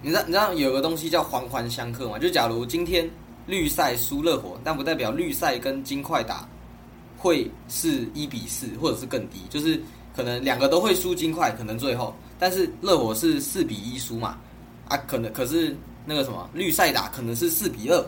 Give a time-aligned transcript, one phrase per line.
[0.00, 2.18] 你知道你知道有个东西叫环环相克吗？
[2.18, 3.08] 就假如今天
[3.46, 6.46] 绿赛输热火，但不代表绿赛跟金块打
[7.16, 9.80] 会是一比四或者是更低，就是
[10.14, 14.38] 可能两个都会输金块，可能最后，但是热火是四比一输嘛，
[14.86, 18.00] 啊，可能可是那个什么绿赛打可能是四比二，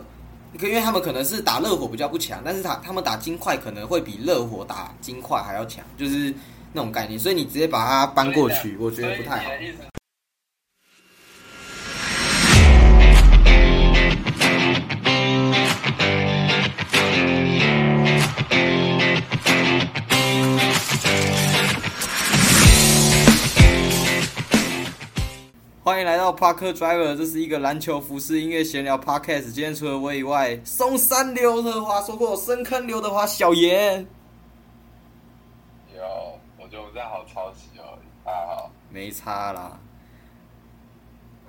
[0.57, 6.33] 可因为他们可能是打热火比较不强，但是他他们打金块可能会比热火打金块还要强，就是
[6.71, 9.49] 那种概念，所以你直接把它搬过去，我觉得不太好。
[9.49, 9.90] 欢
[26.01, 29.51] 迎来到 Parker Driver，这是一个篮球服饰音乐闲聊 Podcast。
[29.51, 34.05] 今天除了我以外，松山刘德华说过，深坑刘德华小严。
[35.95, 36.01] 有，
[36.57, 37.99] 我觉得我这样好抄袭哦。
[38.25, 39.79] 大家好，没差啦。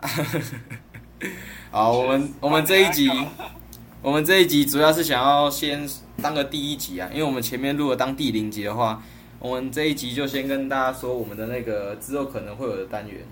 [1.71, 3.11] 好，我们我们这一集，
[4.03, 5.89] 我们这一集主要是想要先
[6.21, 9.03] 当个第一集啊，因为我们前面录了当第零集的话，
[9.39, 13.23] 我们这一集就先跟大家说我们的那个之后可能会有的单元。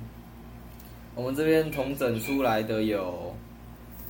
[1.14, 3.34] 我们这边统整出来的有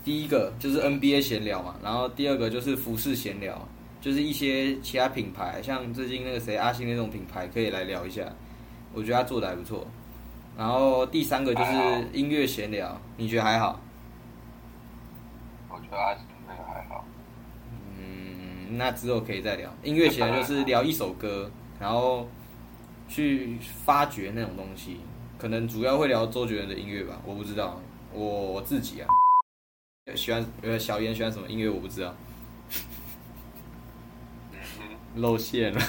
[0.04, 3.66] 第一个就是 NBA 闲聊嘛，然后第二个就是服饰闲聊，
[4.00, 8.22] 就是一些其他品牌，像最近那个谁阿星那种品牌可以来聊一下，
[8.92, 9.86] 我觉得他做的还不错。
[10.56, 11.72] 然后第三个就是
[12.12, 13.80] 音乐闲聊，你觉得还好？
[15.68, 17.04] 我觉得阿星那个还好。
[17.98, 19.72] 嗯，那之后可以再聊。
[19.82, 22.28] 音乐闲聊就是聊一首歌，然后
[23.08, 25.00] 去发掘那种东西。
[25.41, 27.80] 可能主要会聊周杰伦的音乐吧，我不知道，
[28.12, 29.08] 我自己啊，
[30.14, 32.14] 喜欢呃小严喜欢什么音乐我不知道，
[35.16, 35.80] 露馅了，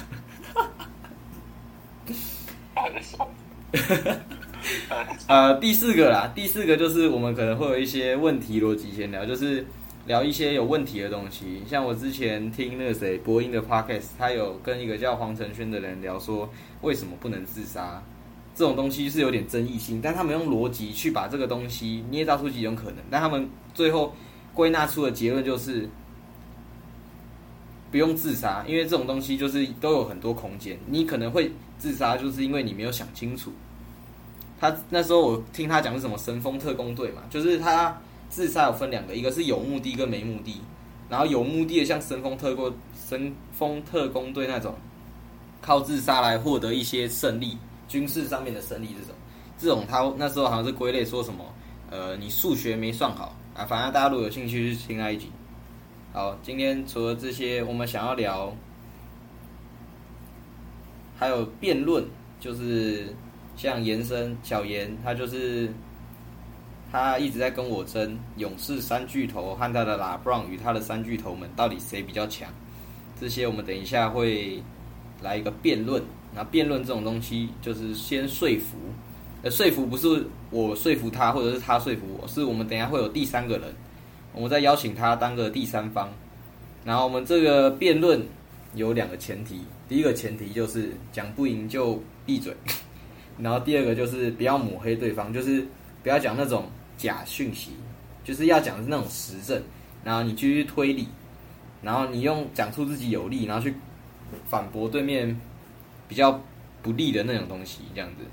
[5.27, 9.65] 呃第四个啦，第四个就是我们可能会有一些问题逻辑先聊，就是
[10.05, 16.49] 聊一些有问题的东西，像我之前听那个谁播音的 podcast，他有跟一个叫黄承轩的人聊说
[16.83, 18.01] 为什么不能自杀。
[18.61, 24.13] 这种东西是有点争议性，但他们用逻辑去把这个东西捏造出几种可能，但他们最后
[24.53, 25.89] 归纳出的结论就是
[27.89, 33.51] 不用自杀，因为这种东西就是都有很多空间，你可能会自杀，就是因为你没有想清楚。
[34.59, 37.99] 他那时候我听他讲是什么神风特工队嘛，就是他
[38.29, 40.61] 自杀有分两个，一个是有目的跟没目的，
[41.09, 42.71] 然后有目的的像神风特工
[43.09, 44.75] 神风特工队那种，
[45.61, 47.57] 靠自杀来获得一些胜利。
[47.91, 49.15] 军事上面的胜利这种，
[49.59, 51.43] 这种他那时候好像是归类说什么，
[51.89, 53.65] 呃，你数学没算好啊。
[53.65, 55.29] 反正大家如果有兴趣去听那一集。
[56.13, 58.55] 好，今天除了这些，我们想要聊，
[61.17, 62.05] 还有辩论，
[62.39, 63.13] 就是
[63.57, 65.69] 像延伸小严，他就是
[66.93, 72.49] 他一直在跟我争勇士三巨头和他的拉布朗与他的三巨头们到底谁比较强。
[73.19, 74.63] 这些我们等一下会
[75.21, 76.01] 来一个辩论。
[76.33, 78.77] 那辩论这种东西，就是先说服，
[79.43, 83.67] 呃，说服不是我说服他，或者是他说服我，是我们等下会有第三个人，
[84.33, 86.09] 我们再邀请他当个第三方。
[86.85, 88.21] 然后我们这个辩论
[88.75, 89.59] 有两个前提，
[89.89, 92.55] 第一个前提就是讲不赢就闭嘴，
[93.37, 95.65] 然后第二个就是不要抹黑对方，就是
[96.01, 96.65] 不要讲那种
[96.97, 97.71] 假讯息，
[98.23, 99.61] 就是要讲的是那种实证，
[100.03, 101.07] 然后你继续推理，
[101.81, 103.73] 然后你用讲出自己有利，然后去
[104.45, 105.37] 反驳对面。
[106.11, 106.37] 比较
[106.83, 108.25] 不利的那种东西，这样子。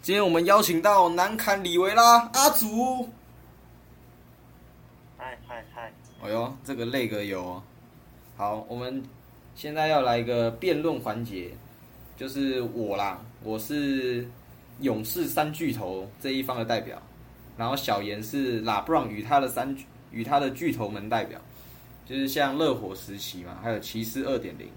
[0.00, 3.08] 今天我们邀请到南坎李维拉阿祖。
[5.18, 5.92] 嗨嗨嗨！
[6.22, 7.60] 哎呦，这个那个有。
[8.36, 9.02] 好，我们
[9.56, 11.50] 现在要来一个辩论环节，
[12.16, 14.24] 就是我啦，我是。
[14.80, 17.00] 勇士三巨头这一方的代表，
[17.56, 19.76] 然后小严是拉布朗与他的三
[20.10, 21.40] 与他的巨头们代表，
[22.04, 24.68] 就是像热火时期嘛，还有骑士二点零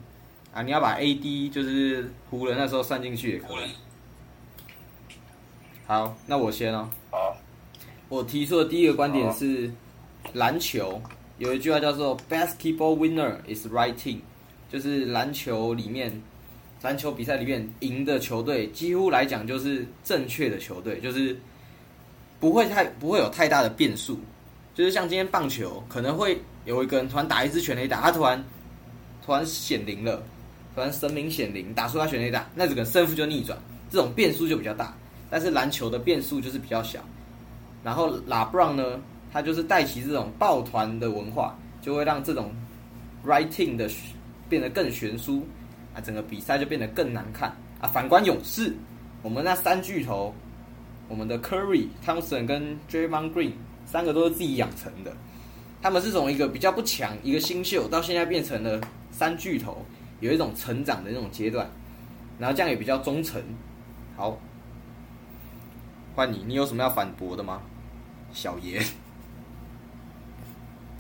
[0.54, 3.70] 啊，你要把 AD 就是湖人那时候算进去也可以。
[5.88, 6.90] 好，那我先哦。
[7.12, 7.38] 好。
[8.08, 9.72] 我提出的第一个观点是，
[10.34, 11.02] 篮球
[11.40, 14.20] 有一句话叫做 “Basketball winner is right team”，
[14.70, 16.22] 就是篮球里面。
[16.86, 21.36] 篮球比赛里面赢的球队，几乎来讲就是正确的球队，就是
[22.40, 24.20] 不会太不会有太大的变数。
[24.76, 28.46] 就是像今天棒球，可能会有一个人突然打一支全垒打，他突然
[29.26, 30.22] 突然显灵了，
[30.76, 33.58] 突然神明显灵，打出他全垒打，那这个胜负就逆转，
[33.90, 34.96] 这种变数就比较大。
[35.28, 37.00] 但是篮球的变数就是比较小。
[37.84, 39.02] 然后拉布朗呢，
[39.34, 42.54] 他就是带起这种抱团的文化，就会让这种
[43.26, 43.90] writing 的
[44.48, 45.44] 变得更悬殊
[45.96, 47.50] 啊，整个比赛就变得更难看
[47.80, 47.88] 啊。
[47.88, 48.76] 反观勇士，
[49.22, 50.34] 我们那三巨头，
[51.08, 53.54] 我们的 Curry、Thompson 跟 Draymond Green
[53.86, 55.16] 三个都是自己养成的，
[55.82, 58.82] 他们是从一个比较不强一个新秀，到现在变成了
[59.12, 59.86] 三巨头，
[60.20, 61.70] 有一种成长的那种阶段，
[62.38, 63.42] 然后这样也比较忠诚。
[64.18, 64.38] 好，
[66.16, 67.62] 换你，你有什么要反驳的吗，
[68.34, 68.80] 小爷？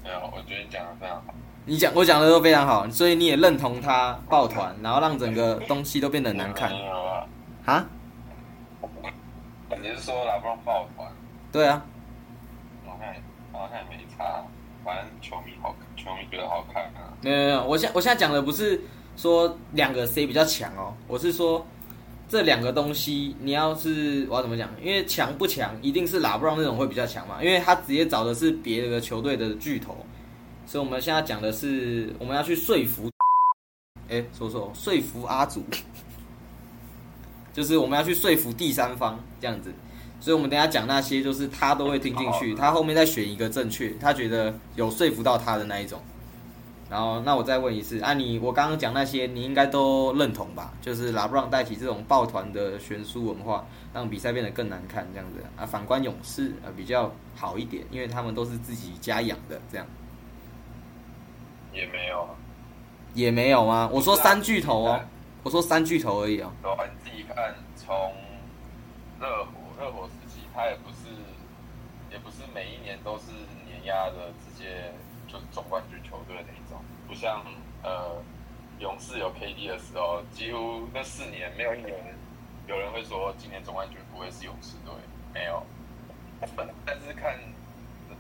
[0.03, 1.33] 没有，我觉得你讲的非常好。
[1.68, 7.26] 你讲我讲的都非常好，所以你也认同他抱团，然后让整个东西都变得很难看啊？
[7.66, 7.88] 啊？
[9.82, 11.12] 你是说拉布朗抱团？
[11.52, 11.84] 对啊，
[12.86, 13.20] 好像也
[13.52, 14.44] 好像也没差，
[14.84, 17.10] 反正球迷好看，球迷觉得好看啊。
[17.22, 18.80] 没有没有，我现我现在讲的不是
[19.18, 21.66] 说两个谁比较强哦，我是说
[22.30, 24.70] 这两个东西，你要是我要怎么讲？
[24.84, 29.98] 因为强不强，一定是拉布朗那种会比较强嘛，因为他直接找的是别的球队的巨头，
[30.66, 33.10] 所以我们现在讲的是我们要去说服，
[34.10, 35.64] 哎，说说，说服阿祖，
[37.54, 39.74] 就是我们要去说服第三方这样子，
[40.20, 46.02] 所以我们等下讲那些，就是他都会听进去，他后面再选一个正确，他觉得有说服到他的那一种。
[46.88, 50.72] 然后，那我再问一次，啊你，我刚刚讲那些，你应该都认同吧？
[50.84, 55.66] 就是拉布朗带起这种抱团的悬殊文化，让比赛变得更难看，这样子啊。
[55.66, 59.88] 反观勇士啊，比较好一点，因为他们都是自己家养的，这样
[61.75, 62.30] 也没有啊，
[63.13, 63.89] 也没有吗？
[63.92, 65.00] 我说三巨头哦，
[65.44, 66.51] 我说三巨头而已哦。
[66.62, 68.13] 对啊，你自己看，从
[69.19, 71.12] 热火热火时期，他也不是
[72.12, 73.31] 也不是每一年都是
[73.68, 74.92] 碾压的直接
[75.27, 77.44] 就是总冠军球队那一种，不像
[77.83, 78.16] 呃
[78.80, 81.94] 勇士有 KD 的时候，几乎那四年没有一年
[82.68, 84.94] 有人会说今年总冠军不会是勇士队，
[85.33, 85.62] 没有。
[86.86, 87.39] 但是看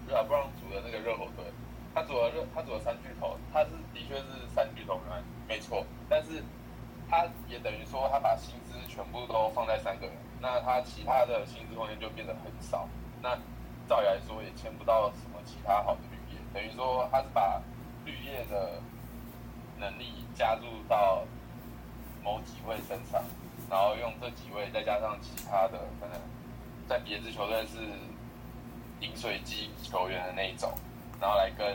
[0.07, 1.45] 拉布朗组的那个热火队，
[1.95, 4.99] 他组了热他组了三巨头，他是的确是三巨头
[5.47, 6.43] 没没错，但是
[7.09, 12.87] 他也等于说他把薪资全部都放在三个人，那他其他的薪资空间就变得很少。
[13.21, 13.33] 那
[13.87, 17.61] 照理来说也签不到什么其他好的绿叶，等于说他是把
[18.03, 18.81] 绿叶的
[19.79, 21.23] 能力加入到
[22.21, 23.23] 某几位身上，
[23.69, 26.19] 然后用这几位再加上其他的可能
[26.89, 27.77] 在别支球队是
[28.99, 30.73] 饮水机球员的那一种，
[31.25, 31.65] 然后来跟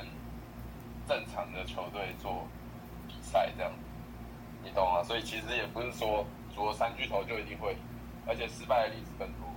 [1.08, 2.47] 正常的球队做
[3.08, 3.73] 比赛这样，
[4.62, 5.02] 你懂吗？
[5.02, 6.25] 所以其实也不是说
[6.55, 7.76] 组了三巨头就一定会，
[8.29, 9.49] 而且失败的例子更多。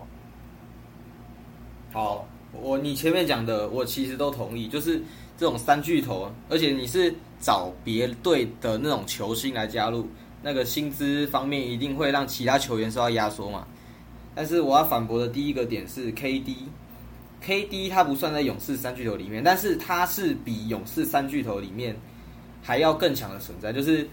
[1.93, 4.99] 好，我你前面讲的，我其实都同意，就是
[5.37, 10.09] 这种三巨头，而且你是找别队的那种球星来加入，
[10.41, 13.67] 那个薪资方面一定会让其他球员受到压缩嘛。
[14.33, 16.55] 但是我要反驳的第一个点是 KD
[17.45, 21.95] KD 他不算在勇士三巨头里面，但是他是比勇士三巨头里面
[22.61, 23.73] 还要更强的存在。
[23.73, 24.07] 就是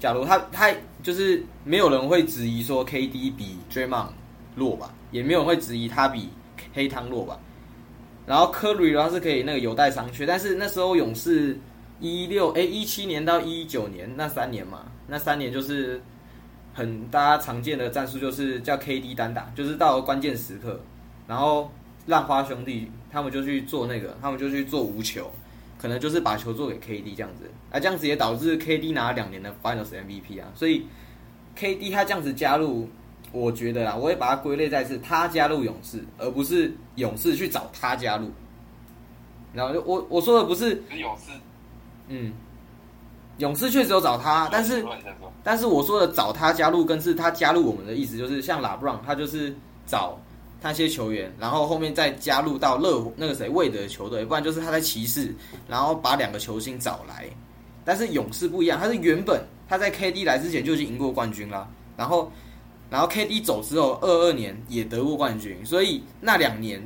[0.00, 0.72] 假如他他
[1.02, 4.08] 就是没有人会质疑说 KD 比 Draymond
[4.56, 6.28] 弱吧，也没有人会质疑他比
[6.74, 7.38] 黑汤弱吧。
[8.26, 11.58] 然后科瑞的话是可以那个有待商榷，但是那时候勇士
[12.00, 16.00] 一六哎一七年到一九年那三年嘛，那三年就是
[16.74, 20.78] 很大家常见的战术，就是叫 KD 单打，就是到关键时刻，
[21.26, 21.70] 然后
[22.08, 25.30] 浪花兄弟他们就去做那个，他们就去做无球，
[25.78, 30.84] 可能就是把球做给 KD 这样子，啊这样子也导致 KD 拿了两年的 Finals MVP 啊，所以
[31.56, 32.88] KD 他这样子加入。
[33.30, 38.30] 我觉得啊，我会把它归类在是他加入勇士，而不是勇士去找他加入。
[39.52, 41.30] 然后就我我说的不是勇士，
[42.08, 42.32] 嗯，
[43.36, 44.82] 勇士确实有找他，但是
[45.44, 49.54] 但是我说的找他加入，跟是他加入我们的意思，就是像拉布朗，他就是
[49.86, 50.18] 找
[50.62, 55.34] 那些球员，然后后面再加入到热那个谁魏德球队，不然就是他在骑士，
[55.68, 57.24] 然后把两个球星找来。
[57.84, 62.30] 但是勇士不一样，他是原本他在 KD 来之前就已经赢过冠军啦，然后。
[62.90, 66.82] 然后 KD 走之后，二二年也得过冠军，所以那两年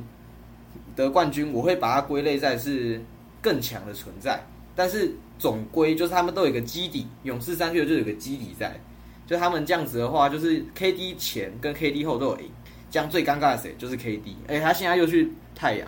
[0.97, 3.01] 得冠军，我会把它归类在是
[3.41, 4.37] 更强的存在。
[4.75, 8.77] 但是总归就是他们都有一个基底，勇士三巨头就有个基底在。
[9.25, 12.49] 就他们这样子的话，就是 KD 前跟 KD 后都有赢。
[12.93, 13.73] 这样最尴尬的谁？
[13.79, 14.35] 就是 KD。
[14.47, 15.87] 而且，他现在又去太阳，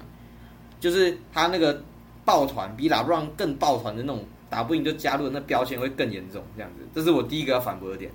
[0.79, 1.79] 就是他那个
[2.25, 6.43] 抱团比拉布朗更抱团的那种，打不赢就加入，那标签会更严重。
[6.55, 8.11] 这样子，这是我第一个要反驳的点。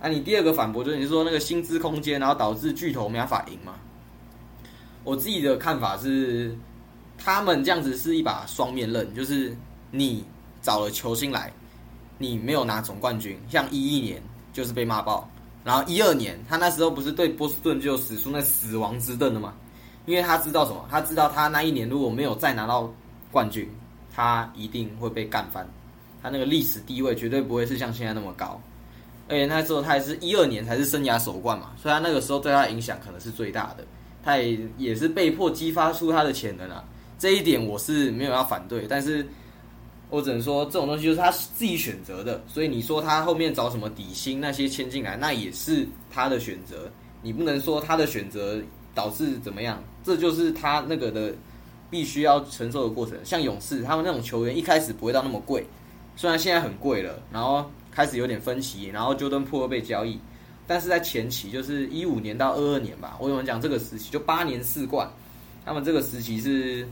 [0.00, 3.74] 啊，你第二个反驳就是你说那个薪资空间，然后导致巨头没法赢嘛？
[5.04, 6.56] 我自己的看法是，
[7.18, 9.54] 他们这样子是一把双面刃，就是
[9.90, 10.24] 你
[10.62, 11.52] 找了球星来，
[12.16, 15.29] 你没有拿总冠军，像一一年就是被骂爆，
[15.62, 19.54] 然后一二年他那时候不是对波士顿就使出那死亡之盾了嘛？
[20.06, 20.86] 因为他知道什么？
[20.90, 22.92] 他知道他那一年如果没有再拿到
[23.30, 23.68] 冠军，
[24.14, 25.68] 他一定会被干翻。
[26.22, 28.60] 他那个历史地位绝对不会是像现在那么高。
[29.28, 33.84] 而且那时候他还是一二年才是生涯首冠嘛，所以他那个时候对他影响可能是最大的。
[34.24, 36.82] 他也也是被迫激发出他的潜能啊，
[37.18, 39.26] 这一点我是没有要反对，但是
[40.10, 46.90] 我只能说这种东西就是他自己选择的，所以你说他后面找什么底薪那些签进来，那也是他的选择，
[47.22, 48.60] 你不能说他的选择
[48.94, 51.32] 导致怎么样，这就是他那个的
[51.88, 53.16] 必须要承受的过程。
[53.24, 55.64] 像勇士他们那种球员一开始不会到那么贵，
[56.16, 60.18] 虽然现在很贵了，然后开始有点分歧，然后就跟破被交易。
[60.66, 65.08] 但是在前期，就是一五年到二二年吧，我有人讲这个时期，就八年四冠，
[65.64, 66.86] 他们这个时期是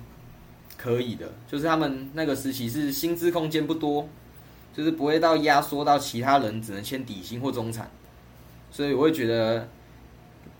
[0.78, 4.08] 可以的，就是他们那个时期是薪资空间不多，
[4.73, 7.90] 就是不会到压缩到其他人只能签底薪或中产，
[8.70, 9.68] 所以我会觉得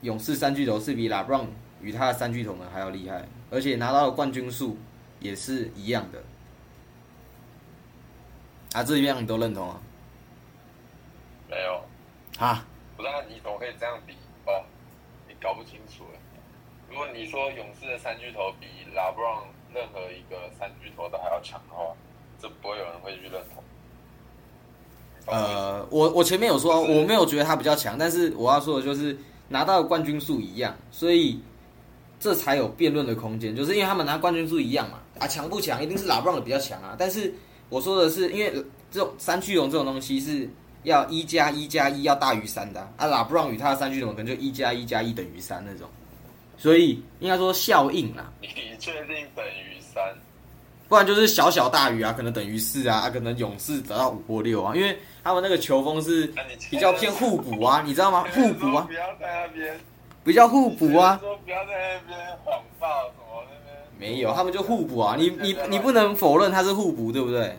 [0.03, 1.47] 勇士三巨头是比拉布朗
[1.81, 4.77] 与他的三巨头们还要厉害，而且拿到的冠军数
[5.21, 6.21] 也是一样的。
[8.73, 9.81] 啊，这一样你都认同啊？
[11.49, 11.81] 没有
[12.45, 12.67] 啊。
[12.97, 14.65] 不然你怎么可以这样比哦？
[15.29, 16.19] 你搞不清楚哎。
[16.91, 21.85] 如果你说勇士的三巨头比拉布朗任何一个三巨头都还要强的话，
[22.41, 23.63] 这不会有人会去认同。
[25.27, 29.17] 呃，我我前面有说，我没有觉得他比较强，但是我要说的就是
[29.49, 31.41] 拿到冠军数一样，所以
[32.19, 33.55] 这才有辩论的空间。
[33.55, 36.97] 就是因为他们拿冠军数一样嘛，啊，强不强一定是拉布朗的比较强啊。
[36.99, 37.33] 但是
[37.69, 38.53] 我说的是，因为
[38.91, 40.49] 这种三巨龙这种东西是。
[40.85, 45.89] 要一加一加一要大于三的啊，拉布朗与他的三巨头可能就一加一加一等于三那种，
[46.59, 48.31] 所以应该说效应啦。
[48.43, 48.49] 你
[48.79, 50.03] 确定等于三？
[50.89, 56.27] 不然就是小小大于啊，可能等于四啊，啊，可能勇士得到五或六啊，因为他们那个球风是
[56.71, 58.25] 比较偏互补啊，你知道吗？
[58.33, 59.79] 互补啊，不要在那边，
[60.25, 61.19] 比较互补啊。
[61.21, 64.13] 说不要在那边谎报什么那边？
[64.15, 67.59] 没有，他们就互补啊，你你你不能否认他是互补，对不对？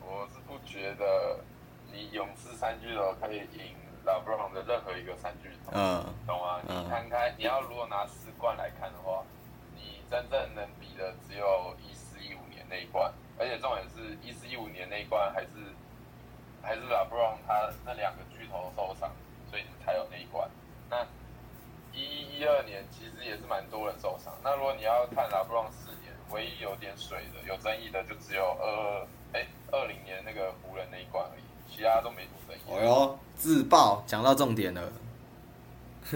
[0.00, 1.38] 我是不觉得
[1.92, 3.42] 你勇士三巨头可以
[4.06, 6.60] 赢拉布朗的任何一个三巨头，嗯，懂吗？
[6.62, 9.24] 你摊开，你要如果拿四冠来看的话，
[9.74, 15.48] 你真正能比的只有一四一五年那一冠，而且重点是一四一五年那一冠还是
[16.62, 19.10] 还是拉布朗他那两个巨头受伤，
[19.50, 20.48] 所以才有那一冠。
[20.88, 21.04] 那
[21.92, 24.32] 一一一二年其实也是蛮多人受伤。
[24.44, 29.06] 那如果你要看拉布朗四年，唯一有点水的、有争议的就只有二。
[29.32, 31.42] 哎，二零年那个湖人那一冠而已，
[31.76, 32.60] 其他都没什么争议。
[32.66, 34.80] 哦哟，自爆讲到重点了。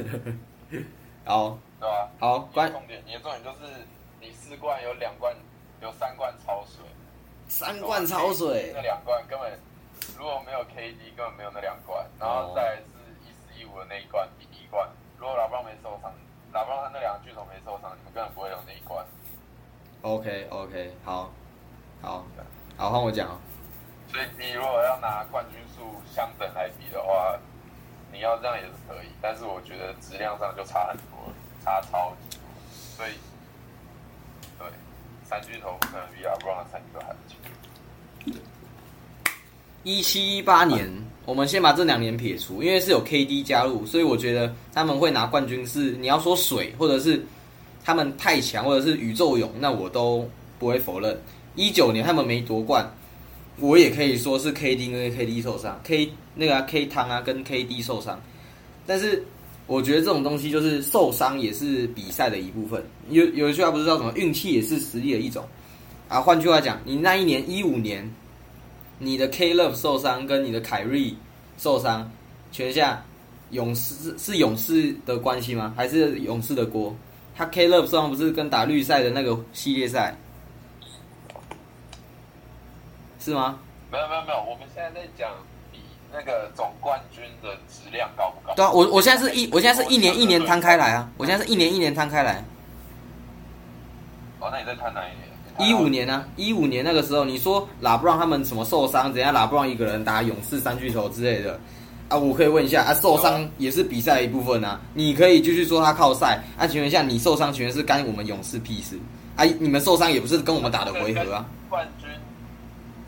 [1.24, 2.08] 好，对吧？
[2.18, 3.86] 好，关重点，你的重点就是
[4.20, 5.36] 你四罐有两罐，
[5.82, 6.82] 有三罐超水。
[7.46, 8.72] 三罐超水。
[8.74, 9.58] 那两罐根本
[10.16, 12.06] 如果没有 KD，根本没有那两罐。
[12.18, 12.82] 然后再是
[13.22, 14.88] 一四一五的那一冠第一罐，
[15.18, 16.10] 如果老布朗没受伤，
[16.52, 19.04] 老布朗他那两个巨头没受伤，你们根本不会有那一罐。
[20.02, 21.30] OK OK，好，
[22.00, 22.24] 好。
[22.78, 23.38] 好，换我讲啊。
[24.12, 25.82] 所以你如果要拿冠军数
[26.14, 27.38] 相等来比的话，
[28.12, 32.42] 你要这样也是可以，但是我觉得质量上就差很多了，差超级多。
[32.96, 33.12] 所以，
[34.58, 34.66] 对，
[35.24, 38.40] 三巨头不可能比阿布朗三巨头还强。
[39.84, 40.90] 一七一八年，
[41.24, 47.24] 我们先把这两年撇除，因为是有 KD 加入，所以我觉得他们会拿冠军是你要说水，或者是
[47.82, 51.18] 他们太强，或者是宇宙勇，那我都不会否认。
[51.54, 52.86] 一九年他们没夺冠，
[53.60, 58.20] 我也可以说是 KD 跟 KD 受伤，K 那个啊 K 汤啊跟 KD 受伤，
[58.86, 59.22] 但是
[59.66, 62.82] 我觉得这种东西就是受伤也是比赛的一部分。
[63.10, 65.44] 有有一句话不是叫什么运气也是实力的一种
[66.08, 66.20] 啊？
[66.20, 68.10] 换句话讲，你那一年一五年，
[68.98, 71.14] 你的 K Love 受伤跟你的凯瑞
[71.58, 72.10] 受伤，
[72.50, 73.04] 全下
[73.50, 75.74] 勇士是勇士的关系吗？
[75.76, 76.96] 还是勇士的锅？
[77.36, 80.16] 他 K Love 受伤不是跟打绿赛的那个系列赛？
[83.20, 83.58] 是吗？
[83.92, 85.30] 没有没有没有，我们现在在讲
[85.70, 85.78] 比
[86.12, 88.54] 那个总冠军的质量高不高？
[88.54, 92.44] 对啊，我我现在是一，我现在是一年一年摊开来啊，我现在是一年一年摊开来。
[94.38, 95.68] 哦，那你在摊哪一年？
[95.68, 101.60] 一五年啊，一五年那个时候，你说拉布朗他们什么受伤，怎样拉布朗一个人打勇士三巨头之类的
[102.08, 102.16] 啊？
[102.16, 106.66] 我可以问一下啊，受伤也是比赛的一部分啊，你可以继续说他靠赛啊？
[106.66, 108.98] 请问一下，你受伤全是干我们勇士屁事
[109.36, 109.44] 啊？
[109.58, 111.44] 你们受伤也不是跟我们打的回合啊？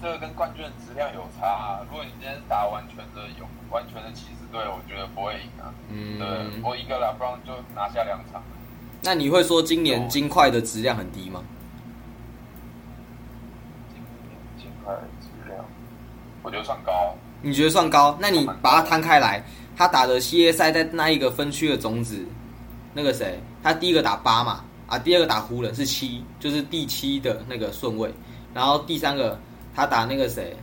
[0.02, 1.78] 这个跟冠军的质量有差啊！
[1.88, 5.73] 如果你今天打完全的有完全的骑士队，我觉得不会赢啊。
[5.88, 6.26] 嗯，对，
[6.64, 8.42] 我一个拉布朗就拿下两场。
[9.00, 11.44] 那你会说今年金块的质量很低吗？
[13.94, 15.64] 今年金块质量，
[16.42, 17.14] 我觉得算高。
[17.40, 18.18] 你觉得算高？
[18.21, 19.40] 那你把它摊开来，
[19.76, 22.26] 他打的系列赛在那一个分区的种子，
[22.92, 23.40] 那个谁？
[23.62, 28.12] 他第一个打八嘛，啊，第二个打湖人是七，就是第七的那个顺位。
[28.52, 29.38] 然后第三个
[29.74, 30.56] 他打那个谁？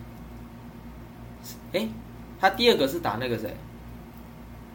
[1.73, 1.87] 哎，
[2.39, 3.55] 他第二个是打那个谁？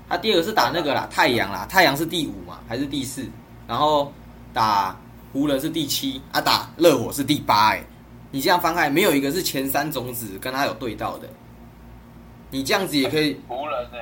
[0.09, 3.27] 他第二个是打那个啦，太阳啦，太阳是第五嘛，还是第四？
[3.67, 4.13] 然后
[4.53, 4.97] 打
[5.33, 7.71] 湖人是第七，啊，打热火是第八。
[7.71, 7.83] 哎，
[8.31, 11.29] 你这样翻开，没有一个是前三种子跟他有对到的。
[12.51, 13.41] 你这样子也可以。
[13.49, 13.99] 湖人呢？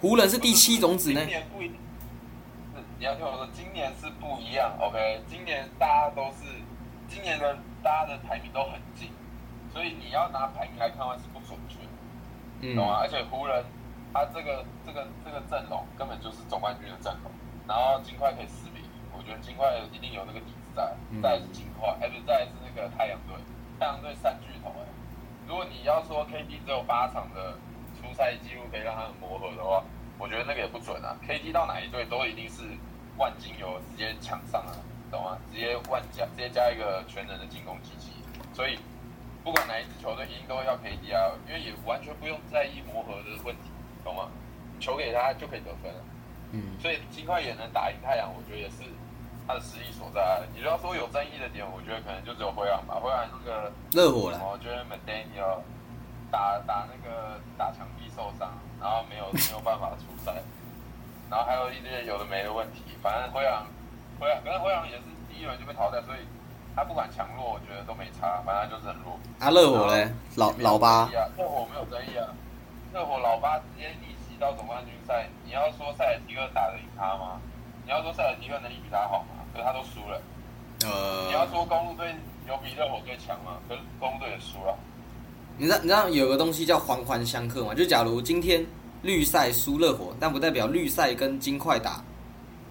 [0.00, 1.20] 湖人是第七种子呢。
[1.20, 1.70] 今年不一，
[2.98, 4.70] 你要听我说，今年是不一样。
[4.78, 6.46] OK，今年大家都是，
[7.08, 9.08] 今年的大家的排名都很近，
[9.72, 12.98] 所以你要拿排名来看话是不准确，懂吗？
[13.00, 13.64] 而且湖人。
[14.12, 17.30] 他这个这个这个阵容根本就是总冠军的阵容，
[17.68, 20.92] 然后金块可以四比一，我觉得金块一定有那个底子在。
[21.22, 23.36] 再是金块，哎不是，再是那个太阳队，
[23.78, 24.82] 太阳队三巨头哎。
[25.46, 27.54] 如果你要说 KD 只有八场的
[27.94, 29.84] 出赛记录可以让他们磨合的话，
[30.18, 31.14] 我觉得那个也不准啊。
[31.22, 32.64] KD 到哪一队都一定是
[33.16, 34.74] 万金油直接抢上啊，
[35.08, 35.38] 懂吗？
[35.52, 38.10] 直接万加直接加一个全能的进攻机器，
[38.52, 38.76] 所以
[39.44, 43.70] 不管哪一支球队一定都会要 KD 啊，因为也完全不用在意磨合的问题。
[44.02, 44.28] 懂吗？
[44.80, 46.00] 球给他就可以得分了。
[46.52, 48.82] 嗯，所以金块也能打赢太阳，我觉得也是
[49.46, 50.40] 他的实力所在。
[50.54, 52.96] 你要说有争议的点，我觉得可能就只有灰狼吧。
[52.96, 55.60] 灰狼那个热火了，我觉得 McDaniel
[56.30, 60.32] 打打那个打墙壁受伤，然后没有 没有办法出赛，
[61.30, 62.82] 然后还有一些有的没的问题。
[63.02, 63.66] 反正灰狼
[64.18, 66.20] 灰狼，反正灰狼也是第一轮就被淘汰，所以
[66.76, 69.18] 他不管强弱，我觉得都没差，反正就是很弱。
[69.38, 72.26] 啊，热火嘞，老老八，热火没有争议啊。
[72.92, 77.40] 热火老八直接逆袭到总冠军赛，你要说塞尔提克打得赢他吗？
[77.84, 79.44] 你要说塞尔提克能力比他好吗？
[79.52, 80.20] 可是他都输了。
[80.84, 82.14] 呃，你要说公路队
[82.48, 83.58] 有比热火队强吗？
[83.68, 84.76] 可是公路队也输了。
[85.56, 87.74] 你知道你知道有个东西叫环环相克吗？
[87.74, 88.64] 就假如今天
[89.02, 92.02] 绿赛输热火，但不代表绿赛跟金块打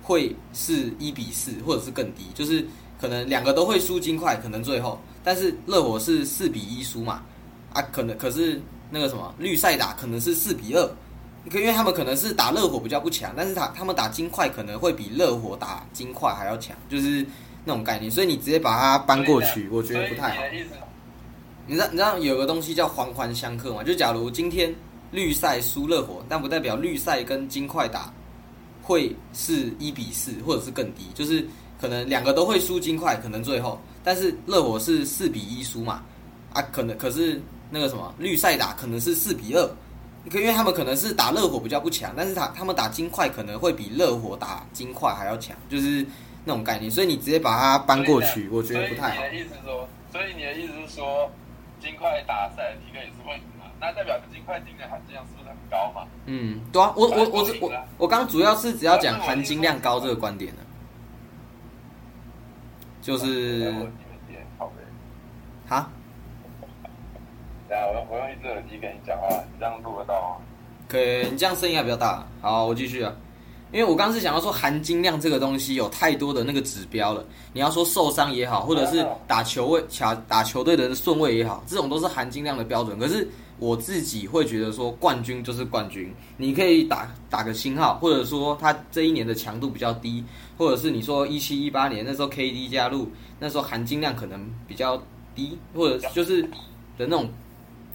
[0.01, 2.67] 会是一比四或者是更低，就是
[2.99, 7.21] 可能两个都会输金块，可能最后，但是热火是四比一输嘛？
[7.73, 8.61] 啊，可能可是。
[8.91, 10.81] 那个什么绿赛打可能是四比二，
[11.53, 17.23] 因为他们可能是打热火比较不强，但是他他们打金块可能会比热火打金块还要强，就是
[17.63, 18.09] 那种概念。
[18.09, 20.41] 所以你直接把它搬过去，我觉得不太好。
[21.67, 23.83] 你知道你知道有个东西叫环环相克嘛？
[23.83, 24.73] 就假如今天
[25.12, 28.12] 绿赛输热火，但不代表绿赛跟金块打
[28.81, 31.47] 会是一比四或者是更低，就是
[31.79, 36.03] 可能两个都会输金块，可能最后，但是热火是四比一输嘛？
[36.53, 37.41] 啊，可能可是。
[37.71, 39.61] 那个什么绿赛打可能是四比二，
[40.33, 46.03] 因为他们可能是打热火比较不强，但是他他们打金块可能会比热火打金块还要强，就是
[46.45, 46.89] 那种概念。
[46.89, 49.17] 所以你直接把它搬过去，我觉得不太好。
[49.17, 51.29] 所以你的意思说，所以你的意思是说，
[51.79, 53.65] 金块打赛尔提克也是会赢嘛？
[53.79, 56.07] 那代表金块今年含金量是不是很高嘛？
[56.25, 60.63] 嗯，对啊，我我我我我刚主要是只要讲含金量高这个观点的，
[63.10, 63.74] 就是，
[65.67, 65.89] 哈。
[67.67, 70.45] 我我用一只耳机跟你讲话，你这样录得到吗？
[70.88, 72.24] 可以，你这样声音还比较大。
[72.39, 73.12] 好，我继续啊。
[73.72, 77.26] 因为我刚是想要说含金量这个东西有太多的那个指标了。
[77.52, 83.00] 你要说受伤也好，或者是打球位、打打球队的顺位也好，这种都是含金量的标准。
[83.00, 86.13] 可是我自己会觉得说，冠军就是冠军。
[86.38, 90.24] 你可以打打个星号，或者说他这一年的强度比较低，
[90.60, 95.02] 或者是你说一七一八年那时候 KD 加入，那时候含金量可能比较
[95.34, 96.41] 低，或者就是
[96.98, 97.30] 的那种。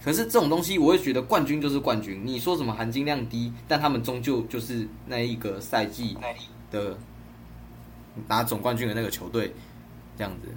[0.03, 2.21] 可是这种东西，我会觉得冠军就是冠军。
[2.23, 6.17] 你说什么含金量低，但他们终究就是那一个赛季
[6.71, 6.97] 的
[8.27, 9.53] 拿总冠军的那个球队，
[10.17, 10.47] 这样子。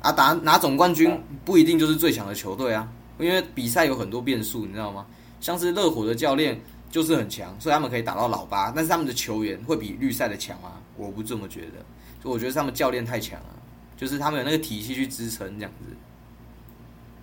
[0.00, 1.10] 啊，打拿总冠军
[1.44, 2.86] 不一定就是最强的球队啊，
[3.18, 5.06] 因为比赛有很多变数，你知道吗？
[5.40, 10.72] 像是热火的教练就是很强，所以他们可以打到老八，但是他们的球员会比绿赛的强吗？
[10.96, 11.84] 我不这么觉得，
[12.22, 13.56] 就我觉得他们教练太强了，
[13.96, 15.94] 就是他们有那个体系去支撑这样子。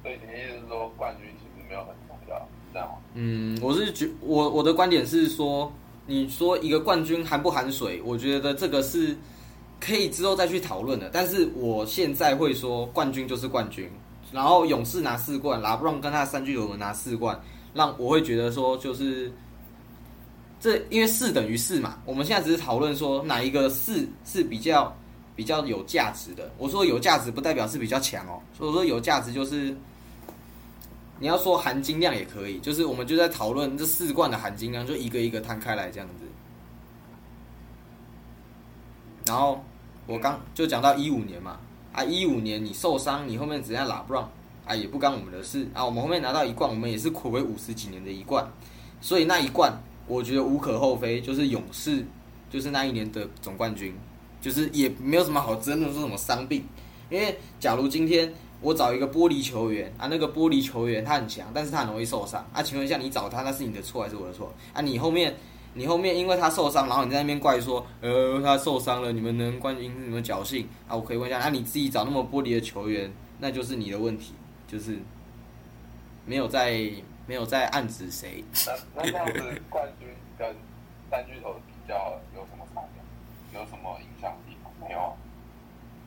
[0.01, 2.95] 所以你的意思是说，冠军其实没有很重要，这样吗？
[3.15, 5.71] 嗯，我是觉我我的观点是说，
[6.06, 9.17] 你说一个冠军含不含水，我觉得这个是
[9.80, 11.10] 可以之后再去讨论的。
[11.12, 13.89] 但是我现在会说，冠军就是冠军。
[14.32, 17.39] 然后勇士拿四冠，拉布朗跟他三巨头们拿四冠，
[17.73, 19.32] 让我会觉得说，就是
[20.59, 21.97] 这因为四等于四嘛。
[22.05, 24.95] 我们现在只是讨论说哪一个四是比较
[25.35, 26.51] 比较有价值的。
[26.57, 29.75] 我说有价值不代表是比较强哦，所以说有价值就是。
[31.17, 36.25] 你要说含金量也可以，就是我们就在讨论这四罐的含金量，就一个一个摊开来这样子。
[39.25, 39.63] 然后
[40.07, 41.57] 我刚就讲到一五年嘛，
[41.93, 44.29] 啊一五年你受伤，你后面怎样拉不让
[44.65, 45.85] 啊也不干我们的事啊。
[45.85, 48.45] 我们后面拿到一冠，我们也是苦为五十几年的一冠，
[48.99, 49.71] 所以那一冠
[50.07, 52.05] 我觉得无可厚非，就是勇士
[52.49, 53.93] 就是那一年的总冠军，
[54.41, 56.63] 就是也没有什么好争论说什么伤病，
[57.09, 58.33] 因为假如今天。
[58.61, 62.63] 我找一个玻璃球员啊，那个玻璃球员他很强，但是他很容易受伤啊。
[62.63, 64.81] 请问一下，你找他，那是你的错还是我的错啊？
[64.81, 65.35] 你后面
[65.75, 70.95] 你后面因为他受伤，然后你在那边怪说，呃，他受伤了，你们能冠军你们侥幸啊？
[70.95, 74.33] 我可以问一下，那你自己找那么玻璃的球员，那就是你的问题，
[74.67, 74.97] 就是
[76.25, 76.89] 没有在
[77.27, 78.43] 没有在暗指谁。
[78.65, 80.07] 那那这样子，冠军
[80.38, 80.47] 跟
[81.09, 83.59] 三巨头比较有什么差别？
[83.59, 84.71] 有什么影响地方？
[84.81, 85.13] 没有啊。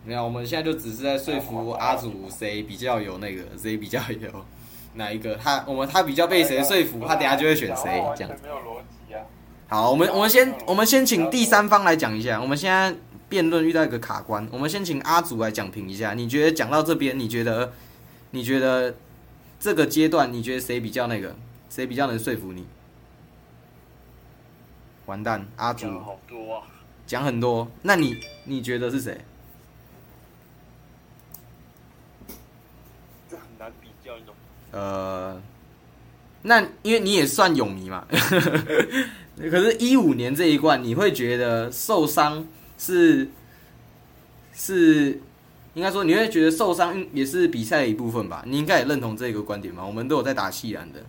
[0.04, 4.30] 没有，我们现在就只是在说服阿祖谁比较有那个，谁比较有
[4.94, 8.30] 哪一个，他我们他比较被谁说服，他等下就会选谁这样。
[8.42, 9.20] 没有逻辑啊。
[9.66, 12.40] 好，我们我们先我们先请第三方来讲一下。
[12.40, 12.94] 我们现在
[13.28, 16.14] 辩论遇到一个卡关，我们先请阿祖来讲评一下。
[16.14, 17.70] 你觉得讲到这边，你觉得
[18.30, 18.94] 你觉得
[19.60, 21.34] 这个阶段，你觉得谁比较那个，
[21.68, 22.66] 谁比较能说服你？
[25.06, 26.62] 完蛋，阿祖讲好多啊，
[27.06, 29.18] 讲很多，那你你觉得是谁？
[33.30, 34.40] 这很难比较，你懂吗？
[34.72, 35.42] 呃，
[36.42, 38.06] 那因为你也算泳迷嘛，
[39.38, 43.28] 可是，一五年这一冠，你会觉得受伤是
[44.52, 45.18] 是
[45.74, 48.42] 应该说，你会觉得受伤也是比赛的一部分吧？
[48.46, 49.84] 你应该也认同这个观点吧？
[49.84, 51.00] 我们都有在打西兰的，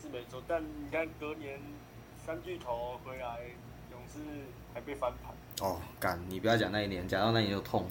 [0.00, 1.58] 是没错，但你看隔年
[2.24, 3.40] 三巨头回来，
[3.90, 4.20] 勇士
[4.72, 5.34] 还被翻盘，
[5.66, 7.90] 哦，干，你不要讲那一年，讲到那一年就痛了，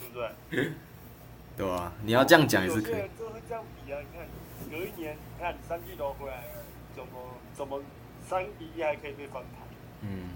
[0.00, 0.18] 对不
[0.50, 0.72] 对？
[1.56, 1.92] 对啊？
[2.04, 2.98] 你要这样讲也是可以有些。
[3.00, 6.62] 人就会这样比啊，你看隔一年，你看三巨头回来了，
[6.94, 7.10] 怎么
[7.56, 7.80] 怎么
[8.28, 9.66] 三比一还可以被翻盘？
[10.02, 10.28] 嗯，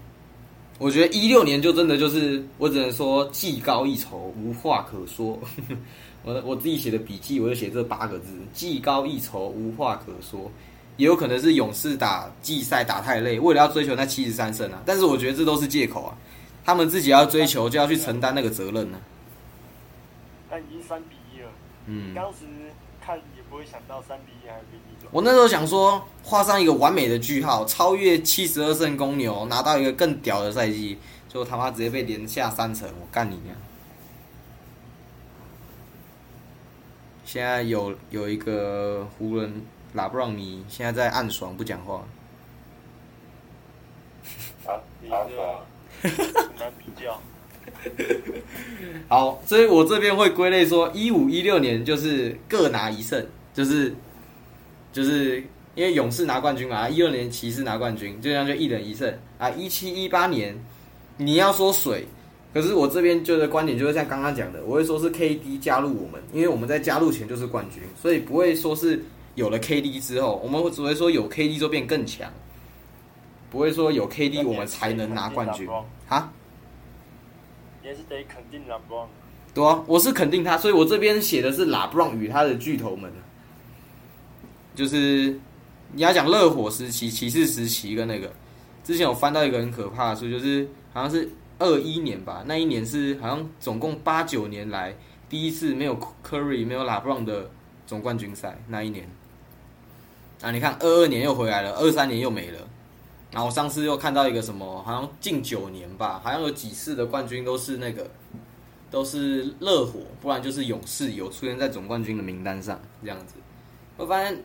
[0.81, 5.39] 我觉得一六年就真的就是，我只能说技高一筹，无话可说。
[6.25, 10.51] 我我自己写的笔记，我就写这八个字：技高一筹，无话可说。
[10.97, 14.81] 也有可能是勇士打季赛打太累，为了要追求那七十三胜啊。
[14.83, 16.17] 但是我觉得这都是借口啊，
[16.65, 18.99] 他们自己要追求就要去承担那个责任呢、
[20.49, 21.49] 但已经三比一了，
[21.85, 22.39] 嗯，当时
[23.05, 24.80] 看也不会想到三比一还被逆转。
[25.11, 30.97] 我那时候想说，画上一个完美的句号，超越七十二胜公牛，拿到一个更屌的赛季，
[31.27, 33.53] 结果他妈直接被连下三层，我干你娘！
[37.25, 39.61] 现在有有一个湖人
[39.93, 42.05] 拉布朗尼，现在在暗爽不讲话。
[44.65, 45.17] 啊你啊
[46.01, 47.19] 这很难比较。
[49.09, 53.93] 好，所以我这边会归类说，一五一六年就是各拿一胜，就是
[54.91, 55.43] 就是
[55.75, 59.49] 因为勇士拿冠军嘛，一六年骑士拿冠军，就这样就一人一胜啊。
[59.51, 60.57] 一七一八年
[61.17, 62.05] 你要说水，
[62.53, 69.01] 可是我这边就是观点就是像刚刚讲的，我会说是 KD 加入我们，因为我们在加入前就是冠军，所以不会说是
[69.35, 72.29] 有了 KD 之后，我们只会说有 KD 就变更强，
[73.49, 75.67] 不会说有 KD 我们才能拿冠军
[76.09, 76.31] 啊。
[77.83, 79.07] 也是得肯定蓝光。
[79.53, 83.11] 对啊，我是肯定他，所以我这边写的是拉布朗与他的巨头们，
[84.81, 85.39] 就是
[85.93, 88.33] 你要讲热火时期、骑士时期跟那个，
[88.83, 94.91] 之前有翻到一个很可怕的数，就是好像是二一年吧，那一年是好像总共八九年来
[95.29, 95.95] 第一次没有
[96.27, 97.47] Curry 没有拉布朗的
[97.85, 99.07] 总冠军赛那一年。
[100.41, 102.57] 啊，你看二二年又回来了，二三年又没了。
[103.31, 108.09] 然后我上次又看到一个什么，好像近九年吧，好像有几次的冠军都是那个
[108.89, 113.35] 都是热火，不然就是勇士有出现在总冠军的名单上这样子。
[113.97, 114.35] 我发现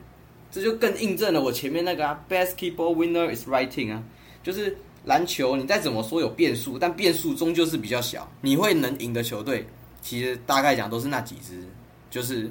[0.57, 4.03] 这就更印证了我前面那个啊，basketball winner is writing 啊，
[4.42, 8.27] 就是篮球你再怎么说有变数，但变数终究是比较小。
[8.40, 9.66] 你会能赢的球队，
[10.01, 11.62] 其实大概讲都是那几支，
[12.09, 12.51] 就是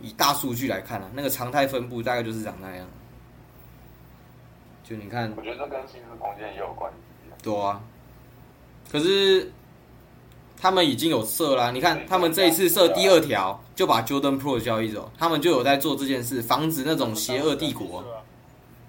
[0.00, 2.84] 以大数据来看啊，那个常态分布大概就是长那样。
[4.82, 7.30] 就你看，我觉得这跟薪资空间也有关系。
[7.40, 7.80] 对啊，
[8.90, 9.48] 可是
[10.60, 18.04] 他们已经有设啦、你看他们这一次设第二条，就把 Jordan Pro 交易走，他们就有在做这件事，防止那种邪恶帝国。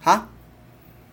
[0.02, 0.28] 哈，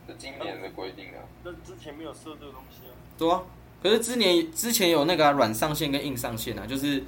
[0.06, 1.22] 这今年的规定啊。
[1.44, 2.92] 那之前没有设这个东西啊。
[3.16, 3.42] 对啊，
[3.82, 7.02] 可是之年之前有那个啊软、上限跟硬上限啊，就是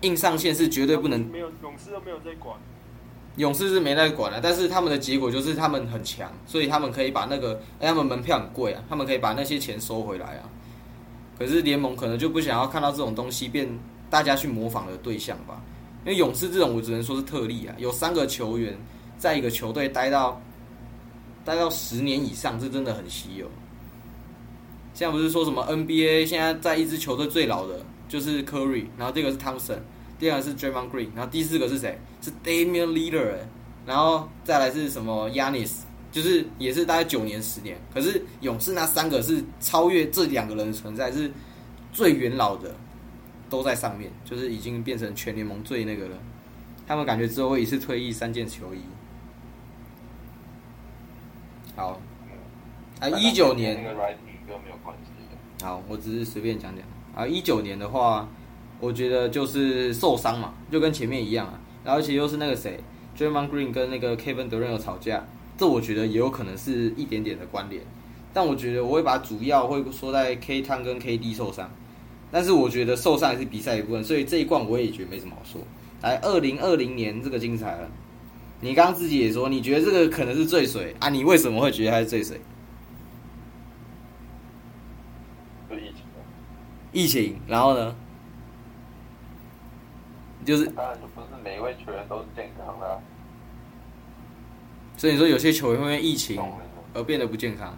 [0.00, 2.56] 硬上限是绝对不能没有勇士都没有在管。
[3.36, 10.50] 勇士是没在管的、但是他们的结果就是他们很强，所以他们可以把那个，哎，他们门票很贵啊，他们可以把那些钱收回来啊。
[11.38, 13.68] 可是联盟可能就不想要看到这种东西变
[14.10, 15.62] 大家去模仿的对象吧，
[16.04, 18.76] 因为勇士这种我只能说是特例啊，有三个球员
[19.18, 20.40] 在一个球队待到
[21.44, 23.46] 待到十年以上，这真的很稀有。
[24.94, 29.78] 现在不是说什么 NBA 现在在一支球队最老的就是 Curry，然后这个是 Thompson，
[30.18, 31.98] 第二个是 Draymond Green，然后第四个是谁？
[32.20, 33.48] 是 Damian l e a d e r
[33.86, 35.72] 然后再来是什么 Yanis，
[36.10, 37.80] 就是也是大概九年十年。
[37.94, 41.30] 可是勇士那三个是超越这两个人的存在，是
[41.92, 42.74] 最元老的，
[43.48, 46.16] 都在上面，就是已经变成全联盟最那个了。
[46.86, 48.78] 他们感觉之后会一次退役三件球衣。
[51.76, 52.00] 好，
[53.00, 55.66] 啊，一九年那个 writing 跟没有关系的。
[55.66, 56.84] 好，我只是随便讲讲
[57.14, 57.26] 啊。
[57.26, 58.28] 一九年的话，
[58.80, 61.60] 我觉得就是受伤嘛，就跟前面一样啊。
[61.84, 62.80] 然后而且又是那个谁
[63.16, 65.24] d r a m o n Green 跟那个 Kevin Durant 有吵架，
[65.56, 67.82] 这我觉得也有可能是一点点的关联。
[68.32, 71.70] 但我觉得我会把主要会说在 K 汤跟 KD 受伤，
[72.30, 75.60] 但是我觉得受伤也是比赛一部分，所以这一冠我也觉得没什么好说。
[76.02, 77.90] 来，二零二零年这个精彩了，
[78.60, 81.08] 你刚刚自己也说，你觉得这个可能是最水啊？
[81.08, 82.40] 你为什么会觉得它是最水？
[85.70, 86.02] 就疫情，
[86.92, 87.96] 疫情，然后呢？
[90.44, 92.96] 就是当然就不是每一位球员都是健康的、啊，
[94.96, 96.42] 所以你说有些球员会因为疫情
[96.94, 97.76] 而变得不健康，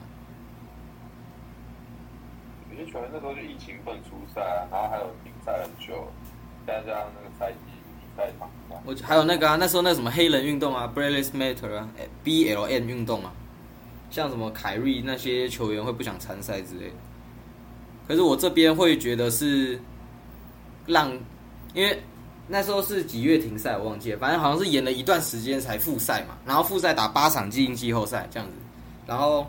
[2.80, 6.08] 有些球员那时候就疫情不能出赛啊，然后还有停赛很久，
[6.66, 7.58] 再加上那个赛季
[8.00, 11.88] 比赛长嘛，我还有那个啊，那时候那什么黑人运动啊 b r a l e s Matter 啊
[12.24, 13.32] ，BLM 运动啊，
[14.10, 16.94] 像什么凯瑞那些球员会不想参赛之类的。
[18.08, 19.78] 可是我这边会觉得是
[20.86, 21.12] 让，
[21.74, 22.02] 因为
[22.48, 28.54] 那时候是几月停赛我忘记了，反正好像是延了一段时间才复赛嘛，然后复赛打八场进季后赛这样子，
[29.06, 29.46] 然后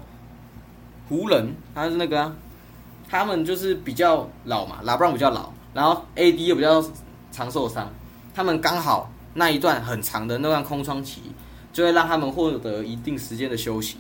[1.10, 2.36] 湖人他是那个、啊、
[3.12, 6.82] 他们就是比较老嘛，拉布朗比较老，然后 AD 又比较
[7.30, 7.92] 常受伤，
[8.34, 11.22] 他们刚好那一段很长的那段空窗期，
[11.74, 13.98] 就会让他们获得一定时间的休息，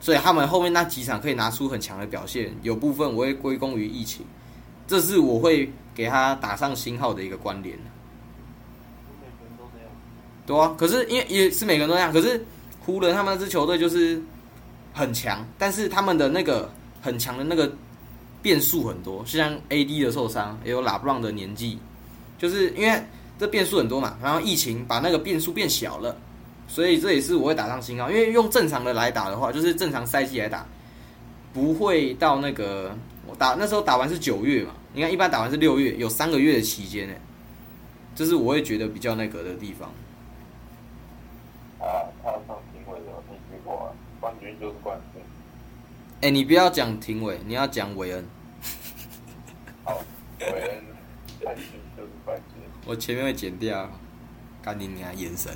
[0.00, 4.26] 所以他们后面那几场可以拿出很强的表现，有部分我会归功于疫情，
[4.88, 7.78] 这是我会给他打上星号的一个关联。
[10.44, 12.44] 对啊，可是因为也是每个人都这样，可是
[12.80, 14.20] 湖人他们那支球队就是
[14.92, 16.68] 很强，但是他们的那个
[17.00, 17.70] 很强的那个
[18.42, 21.78] 变数很多，像 AD 的受伤，也有拉布朗的年纪，
[22.38, 23.02] 就是因为
[23.38, 26.16] 这变数很多嘛，然后疫情把那个变数变小了，
[26.66, 30.66] 所以这也是我会打上星号，因为用正常的来打的话，就是正常赛季来打，
[31.52, 32.96] 不会到那个
[33.26, 37.14] 我打那时候打完是九月嘛，你看一般打完是六月，有三个月的期间呢，
[38.14, 39.88] 这是我会觉得比较那个的地方。
[41.80, 45.22] 啊，他上评委的没听过啊，冠军就是冠军，
[46.20, 48.26] 哎、你不要讲廷伟，你要讲韦恩。
[49.84, 50.00] 好，
[50.40, 50.84] 韦恩
[52.84, 53.88] 我前面会剪掉，
[54.60, 55.52] 干你娘眼神。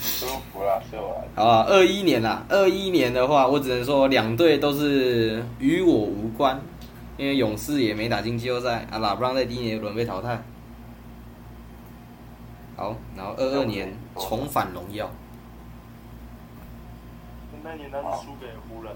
[0.00, 6.60] 舒服啦，秀啦，好啊，二一年啦，二一年的话，我只能说两队都是与我无关，
[7.16, 10.40] 因为勇士也没打进季后赛啊，拉布朗在第一年轮被淘汰。
[12.76, 15.10] 好，然后二二年重返荣耀，
[17.62, 18.92] 那年他是输给湖人，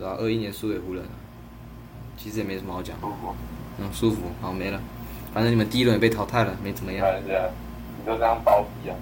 [0.00, 1.04] 然后二一年输给湖人，
[2.16, 3.34] 其实也没什么好讲，舒服，
[3.78, 4.80] 嗯，舒服，好没了，
[5.34, 7.06] 反正你们第一轮也被淘汰了，没怎么样。
[7.06, 7.48] 看一下，
[7.98, 8.96] 你就这样包庇啊？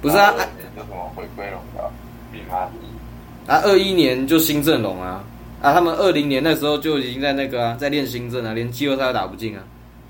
[0.00, 0.32] 不是啊，
[0.76, 1.90] 就什么回归荣耀，
[2.32, 5.24] 密码你啊，二一年就新阵容啊，
[5.62, 9.62] 啊，他们二零年那时候就已经在那个啊，在练新阵啊，连季后赛都打不进啊，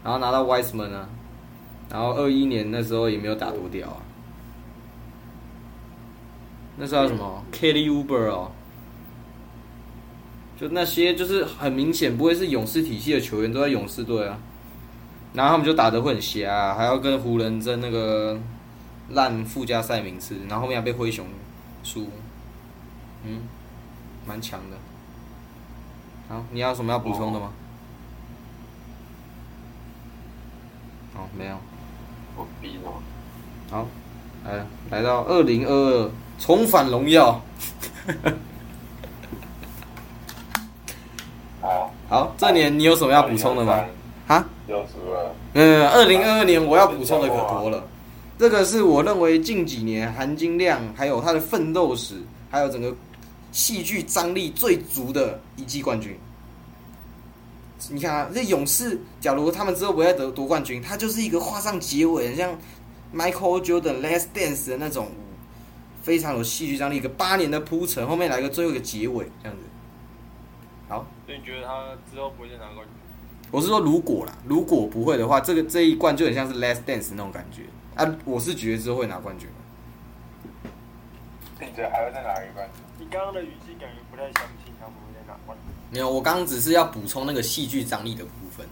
[0.03, 1.09] 然后拿到 Wiseman 啊，
[1.91, 3.97] 然后二一年那时候也没有打多屌啊，
[6.77, 8.51] 那是叫什么 Kelly Uber 哦，
[10.59, 14.39] 就那些就是很明显不会是勇士体系的球员都在勇士队啊，
[15.35, 18.41] 然后他们就打得会很瞎、啊，还要跟湖人争那个
[19.11, 21.27] 烂附加赛名次，然后后面还被灰熊
[21.83, 22.09] 输。
[23.25, 23.43] 嗯，
[24.27, 24.77] 蛮强的。
[26.29, 27.53] 好，你要有什么要补充的吗？
[31.17, 31.57] 哦，没有。
[32.37, 32.91] 我逼的，
[33.71, 33.87] 好，
[34.45, 37.41] 来来到二零二二重返荣耀。
[41.61, 43.85] 好，好，这年你有什么要补充的吗？
[44.27, 44.45] 哈？
[44.67, 47.85] 有什么，嗯，二零二二年我要补充的可多了。
[48.39, 52.17] 这个是我认为近几年含金量，还有他的奋斗史，
[52.51, 52.95] 还有整个
[53.53, 56.19] 戏剧张力最足的一季冠军。
[57.91, 62.59] 你看啊，这勇士，假如他们之后不再得夺冠军，他就是一个画上结尾，很像
[63.15, 65.09] Michael Jordan Last Dance 的那种，
[66.05, 69.63] 非常有戏剧张力，一个八年的铺陈，后面来个最后一个结尾，这样子。
[70.87, 72.89] 好，所以你觉得他之后不会再拿冠军？
[73.51, 77.63] 我是说如果啦，如果不会的话，这个这一冠就很像是 Last Dance 那种感觉
[77.95, 78.15] 啊。
[78.27, 79.49] 我是觉得之后会拿冠军。
[81.59, 82.85] 你觉得还会再拿一个冠军？
[82.99, 85.73] 你刚刚的语气感觉不太相信他们会再拿冠军。
[85.91, 88.67] 没有，我刚刚只是要补充那个戏剧张力的部分，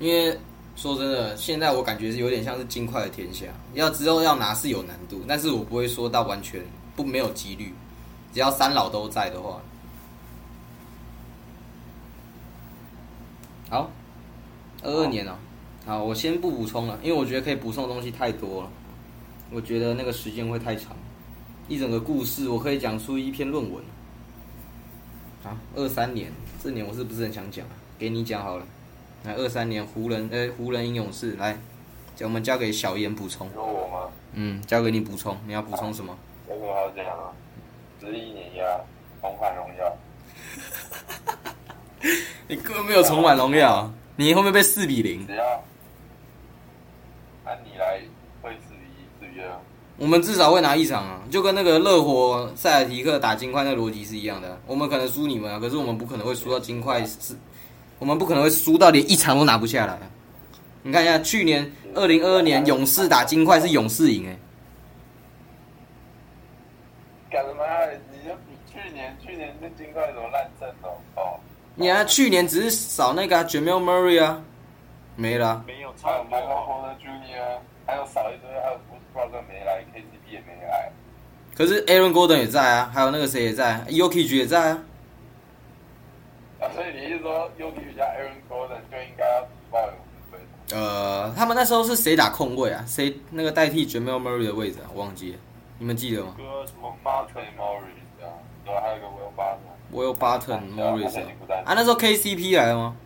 [0.00, 0.36] 因为
[0.74, 6.60] 说真的，现在我感觉是有点像是金块的天下，要之后要拿是有难度，但是我不会说到完全
[6.96, 7.72] 不没有几率，
[8.32, 9.60] 只要三老都在的话。
[13.68, 13.90] 好，
[14.82, 15.36] 二二年哦、
[15.86, 18.70] 好，我先不补充了，因为我觉得可以补充的东西太多了，
[19.50, 20.96] 我觉得那个时间会太长，
[21.68, 23.82] 一整个故事我可以讲出一篇论文。
[25.42, 26.32] 好，二三年
[26.62, 27.64] 这年我是不是很想讲？
[27.98, 28.66] 给你讲好了。
[29.24, 31.56] 来，二三年湖人，呃、湖人英勇士，来，
[32.22, 33.52] 我们交给小严补充你。
[33.54, 34.08] 说我吗？
[34.34, 36.16] 嗯，交给你补充，你要补充什么？
[36.48, 37.30] 有什么好讲啊？
[38.00, 38.64] 十一年呀，
[39.20, 39.96] 重返荣耀。
[42.48, 45.24] 你根本没有重返荣耀，你会不会被四比零。
[45.24, 45.44] 只要
[47.44, 48.00] 按你来
[48.42, 49.60] 会四比一、四比二，
[49.98, 54.60] 我们至少会拿一场啊，就跟那个热火塞尔提克打金块那个逻辑是一样的。
[54.66, 57.36] 我们可能输你们啊，可是我们不可能会输到金块是，
[58.02, 60.00] 我们不可能会输到连一场都拿不下来啊。
[60.82, 64.36] 你看一下，去年二零二二年勇士打金块是勇士赢哎、
[67.30, 67.62] 干什么！
[68.10, 68.18] 你
[68.66, 70.98] 去年去年那金块怎么烂阵哦？
[71.14, 71.38] 哦，
[71.76, 74.42] 你看去年只是少那个、啊、Jamal Murray 啊，
[75.14, 76.66] 没了啊、没有还有差很多 Michael 哦。
[76.68, 80.90] Porter Jr.，还有少一堆，还有 Bruce Brown 没来，KCP 也没来。
[81.54, 84.82] 可是 Aaron Gordon 也在啊，还有那个谁也在 y o k i 也在啊。
[86.62, 89.48] 啊，所以你是说 Yogi 加 Aaron Gordon 就应该要？
[90.74, 92.84] 呃，他们那时候是谁打控卫啊？
[92.86, 94.86] 谁那个代替 Jamal Murray 的位置啊？
[94.94, 95.38] 我忘记了，
[95.78, 98.30] 你们记得吗哥什么 Martin Morris 啊，
[98.64, 99.72] 对，还有个 Will Barton。
[99.92, 102.96] ？Will Barton 对啊那时候 KCP 来了吗？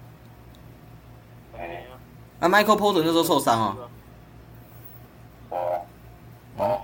[1.58, 1.82] 哎，
[2.38, 3.76] 啊，Michael Porter 那时候受伤啊。
[5.50, 5.80] 哦，
[6.58, 6.80] 哦，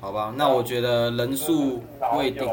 [0.00, 1.82] 好吧，那我觉得人数
[2.16, 2.48] 未定。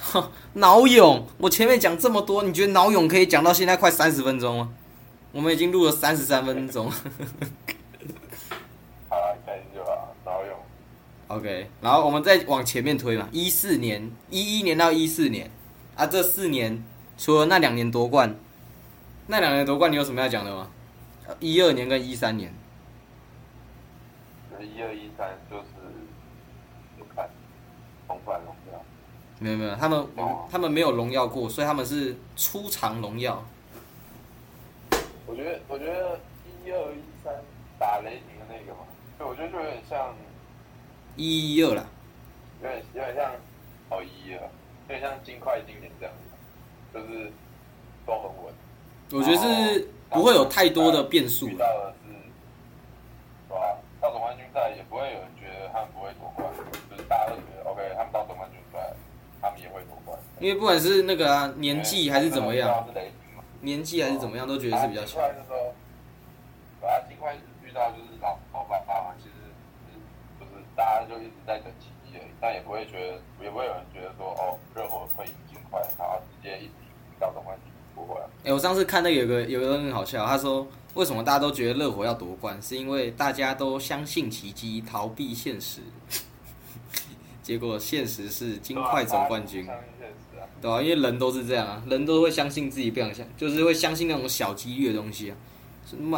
[0.12, 4.72] 脑哎，脑涌，我前面讲这么多，你觉得脑涌可以讲到现在快三十分钟吗？
[5.32, 6.90] 我们已经录了三十三分钟。
[9.08, 10.56] 好了，开心就好，脑勇。
[11.28, 15.50] OK，然后我们再往前面推嘛，一四年、一一年到一四年
[15.94, 16.82] 啊，这四年
[17.16, 18.34] 除了那两年夺冠，
[19.28, 20.68] 那两年夺冠你有什么要讲的吗？
[21.38, 22.52] 一二年跟一三年，
[24.58, 25.64] 一二一三就是
[26.98, 27.30] 就看
[28.08, 28.49] 重返荣耀，
[29.40, 33.42] 没有没有，他们哦他们没有荣耀过，所以他们是初尝荣耀。
[35.26, 36.20] 我觉得我觉得
[36.64, 37.32] 一二一三
[37.78, 38.80] 打雷霆的那个嘛，
[39.16, 40.14] 对我觉得就有点像，
[41.16, 41.84] 一一二啦，
[42.62, 43.32] 有点有点像
[43.88, 46.14] 哦一二，有点像金块今年这样
[46.92, 47.32] 子，就是
[48.04, 48.52] 都很稳。
[49.12, 52.12] 我觉得是不会有太多的变数遇到的是，
[53.48, 53.78] 对吧？
[54.00, 56.46] 到总冠军赛也不会有人觉得他们不会夺冠，
[56.90, 58.59] 就是大家都觉得 OK，他们到总冠军赛，
[59.40, 60.18] 他们也会夺冠。
[60.38, 62.86] 因为不管是那个、啊、年纪还是怎么样，
[63.60, 65.08] 年纪还是怎么样，都觉得是比较强。
[65.08, 65.74] 金块那时候，
[66.80, 69.34] 对啊，金块遇到就是老老爸爸嘛，其实
[69.86, 69.98] 是
[70.40, 77.70] 就是大家就一直在等奇迹而已，但也不会觉得，也不会有人觉得说哦，热火会赢金块，然后直接一直赢到总冠军。
[78.44, 85.82] 哎、我上次看那个有个有个人很好笑，他说为什么大家都觉得热火要夺冠，是因为大家都相信奇迹，逃避现实。
[87.42, 89.66] 结果现实是金块总冠军。
[90.62, 95.36] 对吧、因为人都是这样啊，人都会相信自己不想相，就是会相信那种小几率的东西啊。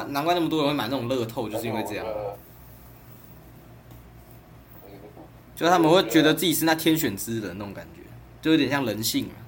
[0.09, 2.05] 难怪那么多人会买那种乐透，就是因为这样，
[5.55, 8.01] 就是他们会觉得自己是那天选之人那种感觉，
[8.41, 9.39] 就有点像人性啊。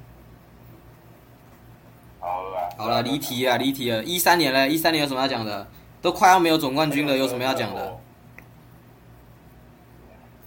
[2.20, 4.04] 好了，好了，离题啊，离题了。
[4.04, 5.66] 一三年了，一三年有什么要讲的？
[6.00, 7.98] 都快要没有总冠军了，有什么要讲的？？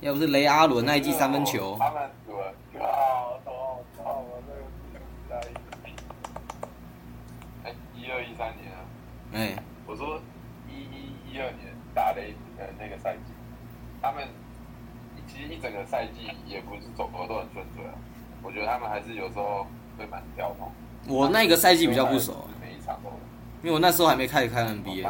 [0.07, 2.41] 要不是雷阿伦那一记三分球，他们我
[2.79, 4.53] 靠，头好我这
[4.97, 5.35] 个在
[7.65, 8.79] 哎，一二一三年啊，
[9.33, 10.21] 哎、我说
[10.69, 13.33] 一一一二年打雷的那个赛季，
[14.01, 14.25] 他们
[15.27, 17.91] 其实一整个赛季也不是走的都很顺遂啊，
[18.41, 19.67] 我觉得他们还是有时候
[19.97, 20.71] 会蛮跳动。
[21.13, 22.97] 我那个赛季比较不熟，每一场。
[23.61, 25.05] 因为我那时候还没开始看 NBA。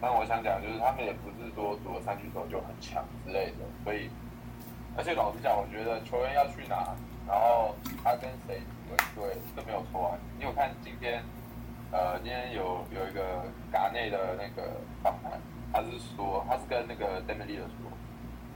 [0.00, 4.08] 蛮但我想讲，就是他们也不是说夺三巨头就很强之类的，所以，
[4.96, 6.94] 而且老实讲，我觉得球员要去哪，
[7.26, 10.18] 然后他跟谁组队，对，这没有错啊。
[10.38, 11.22] 你有看今天，
[11.90, 13.42] 呃，今天有有一个
[13.72, 14.70] 嘎内的那个
[15.02, 15.32] 访谈，
[15.72, 17.90] 他是说，他是跟那个 d e m i l 的说，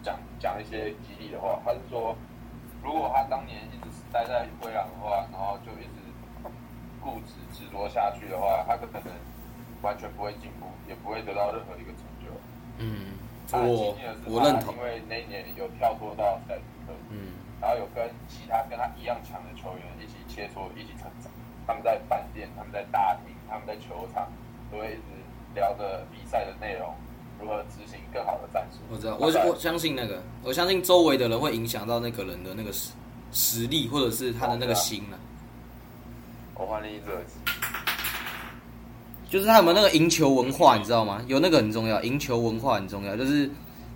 [0.03, 2.15] 讲讲一些激励的话，他是说，
[2.83, 5.99] 如果他当年一直待在灰狼的话，然后就一直
[7.01, 9.03] 固执执着下去的话，他可能
[9.83, 12.29] 完全不会进步，也不会得到任何一个成就。
[12.79, 13.17] 嗯，
[13.53, 14.83] 我我认同因。
[14.83, 16.59] 为那一年有跳脱到赛
[17.11, 21.31] 嗯，然后有跟其他跟他一样强的球员一起切磋、一起成长。
[21.67, 24.27] 他们在饭店、他们在大厅、他们在球场，
[24.73, 25.03] 都会一直
[25.55, 26.93] 聊着比赛的内容，
[27.41, 28.79] 如何执行更好的战术。
[28.91, 32.91] 我知道，我我相信那个，我相信周围的人会影响到那个人的那个实
[33.33, 35.15] 实力，或者是他的那个心啊。
[36.55, 37.35] 我换另一只耳机。
[39.31, 41.23] 就是他们那个赢球文化，你知道吗？
[41.29, 43.49] 有那个很重要，赢球文化很重要，就是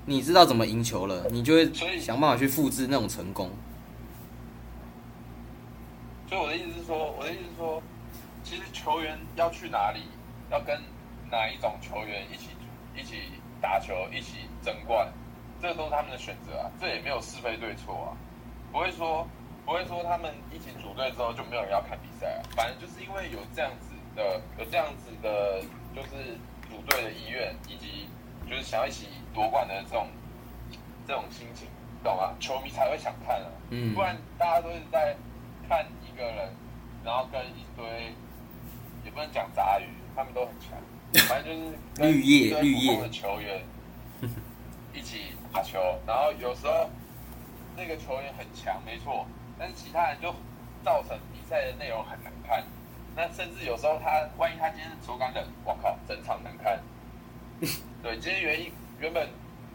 [0.06, 3.50] 你知道怎么赢球了，你就会想办法去复制那种成功。
[6.28, 7.82] 所以我的意思是说，我的意思是说，
[8.44, 10.02] 其实球员要去哪里，
[10.52, 10.80] 要跟
[11.32, 12.50] 哪一种球员一起
[12.96, 15.12] 一起打球，一起争冠，
[15.60, 18.08] 这都是他们的选择啊，这也没有是非对错啊，
[18.70, 19.26] 不会说
[19.66, 25.62] 不会说他们一起组队之后就没有人要看比赛啊，反正就是因为有这样子的有这样子的，
[25.94, 26.38] 就是
[26.70, 28.08] 组队的意愿，以及
[28.48, 30.08] 就是想要一起夺冠的这种
[31.06, 31.68] 这种心情，
[32.02, 32.34] 懂吗？
[32.40, 33.46] 球迷才会想看啊。
[33.70, 35.16] 嗯不，然大家都是在
[35.68, 36.48] 看一个人，
[37.04, 37.84] 然后跟一堆
[39.04, 40.78] 也不能讲杂鱼，他们都很强，
[41.28, 43.62] 反正就是 跟绿叶绿叶的球员
[44.92, 46.88] 一起打球，然后有时候
[47.76, 49.26] 那个球员很强，没错，
[49.58, 50.32] 但是其他人就
[50.84, 52.62] 造成比赛的内容很难看。
[53.16, 56.78] 那甚至有时候他万一他今天是球杆的，我靠，整场难看。
[58.02, 59.28] 对，今天原因原本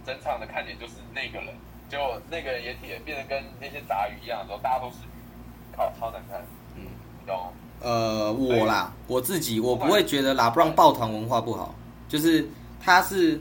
[0.05, 1.55] 整场的看点就是那个人，
[1.89, 6.39] 结果那个人也铁变得跟那些杂鱼一样的时候，大家都是鱼，靠，超难看，
[6.75, 6.83] 嗯
[7.19, 7.51] 你懂？
[7.81, 11.73] 呃，我啦，我自己我不会觉得拉布朗抱团文化不好，
[12.09, 12.45] 就是
[12.81, 13.39] 他是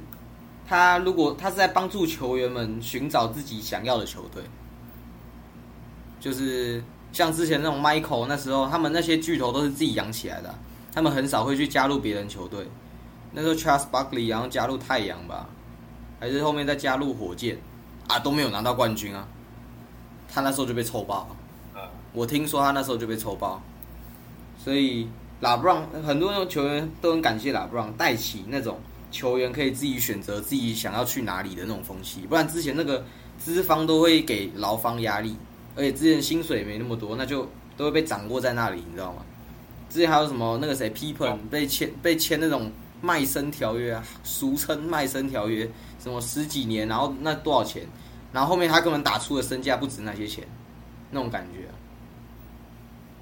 [0.66, 4.42] 他如果他是在帮助球员们寻找自己想要的球队，
[6.20, 6.82] 就是
[7.12, 10.54] 像之前那种 Michael 那时候，他们那些巨头都是自己养起来的啊、
[10.92, 12.66] 他们很少会去加入别人球队。
[13.32, 15.48] 那时候 Charles Barkley 然后加入太阳吧，
[16.18, 17.59] 还是后面再加入火箭
[18.06, 19.26] 啊，都没有拿到冠军啊。
[20.32, 21.28] 他那时候就被抽爆
[22.12, 23.61] 我听说他那时候就被抽爆，
[24.62, 25.09] 所以
[25.40, 28.78] 拉布朗很多那种球员都很感谢拉布朗带起那种
[29.11, 33.04] 球员可以自己选择自己想要去哪里的那种风气，不然之前那个
[33.38, 35.36] 资方都会给劳方压力，
[35.79, 39.24] 而且之前薪水没那么多，那就都会被掌握在那里，你知道吗？
[39.89, 42.70] 之前还有什么那个谁 p e p l 被签被签那种
[43.01, 45.66] 卖身条约啊，俗称卖身条约，
[46.03, 47.87] 什么十几年，然后那多少钱，
[48.33, 50.47] 然后后面他根本打出的身价不止那些钱，
[51.11, 51.72] 那种感觉啊、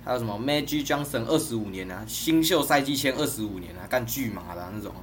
[0.05, 5.03] 还有什么？Magic Johnson 二十五年啊，新秀赛季签二十五年啊，干巨马的、啊、那种啊，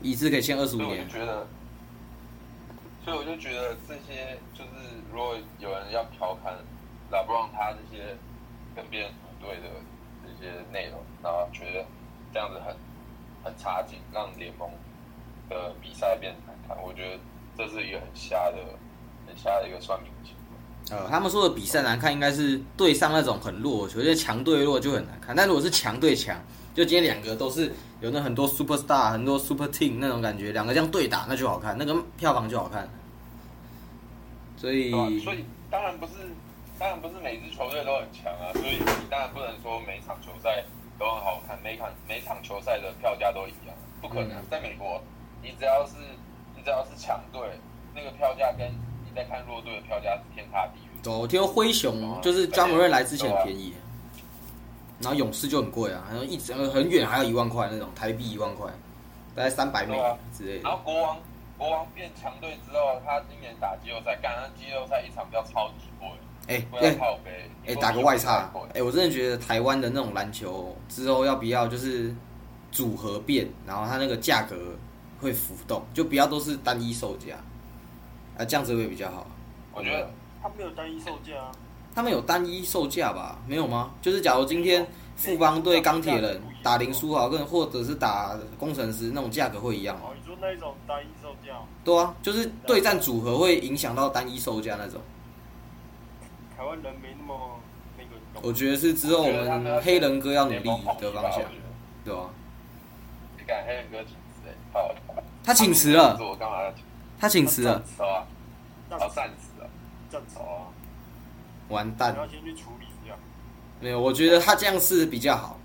[0.00, 1.46] 一次可以签二十五年我就，觉得，
[3.06, 4.70] 所以我就觉得这些就是，
[5.12, 6.52] 如果有人要调侃
[7.08, 8.02] 拉布朗他这些
[8.74, 9.68] 跟别人组队的
[10.24, 11.86] 这些内容，然后觉得
[12.34, 12.74] 这样子很
[13.44, 14.68] 很差劲，让联盟
[15.48, 17.18] 的比赛变得难看，我觉得
[17.56, 18.56] 这是一个很瞎的、
[19.24, 21.00] 很瞎的一个算命情况。
[21.00, 25.36] 呃，他们说的比赛难看，应该是对上那种很弱的球，就强对弱就很难看。
[25.36, 26.36] 但如果是强对强，
[26.74, 32.88] 就今天两个都是有那很多 super star、很多 super team 那种感觉，两个这样对打那就好看，那个票房就好看。
[34.56, 34.90] 所以？
[35.20, 36.12] 所以当然不是，
[36.78, 40.62] 当然不是每支球队都很强啊，所以你当然不能说每场球赛
[40.98, 44.44] 都很好看，每场每场球赛的票价都一样，不可能嗯。
[44.50, 45.02] 在美国，
[45.42, 45.94] 你只要是
[46.56, 47.40] 你只要是强队，
[47.94, 51.02] 那个票价跟你在看弱队的票价是天差地远。
[51.02, 53.74] 走，我听说灰熊就是专门瑞来之前很便宜，
[55.00, 58.66] 然后勇士就很贵啊，然后一直很远还要一万块那种台币一万块，
[59.34, 59.96] 大概三百美
[60.36, 60.62] 之类的。
[60.62, 61.18] 然后国王
[61.58, 66.08] 国王变强队之后，他今年打季后赛，干他季后赛一场比较超级贵，
[66.48, 67.50] 哎贵到哎靠背。
[67.66, 72.14] 哎，打个外差，哎，我真的觉得台湾的那种篮球之后要不要就是
[72.70, 74.56] 组合变，然后它那个价格
[75.20, 77.36] 会浮动，就不要都是单一售价，
[78.38, 79.26] 啊，这样子会比较好。
[79.72, 80.08] 我觉得
[80.42, 81.50] 他没有单一售价啊，
[81.94, 83.38] 他们有单一售价吧？
[83.46, 83.90] 没有吗？
[84.00, 84.86] 就是假如今天
[85.16, 90.02] 富邦对钢铁人打林书豪，跟或者是打工程师那种价格会一样吗？
[90.06, 91.45] 哦，你说那一种单一售价，
[91.86, 95.00] 对啊，就是对战组合会影响到单一售价那种。
[96.56, 97.60] 台湾人没那么
[97.96, 98.42] 那个懂。
[98.42, 100.64] 我觉得是之后我们黑人哥要努力
[101.00, 101.42] 的方向，
[102.04, 102.28] 对吧、
[103.38, 104.92] 你敢黑人哥请辞哎，好，
[105.44, 106.74] 他请辞了，我干嘛要
[107.20, 108.26] 他请辞了，辞啊？
[108.90, 109.70] 那要战死了，
[110.10, 110.66] 战死哦，
[111.68, 112.18] 完蛋你。
[112.18, 113.16] 要先去处理掉。
[113.80, 115.56] 没有，我觉得他这样是比较好，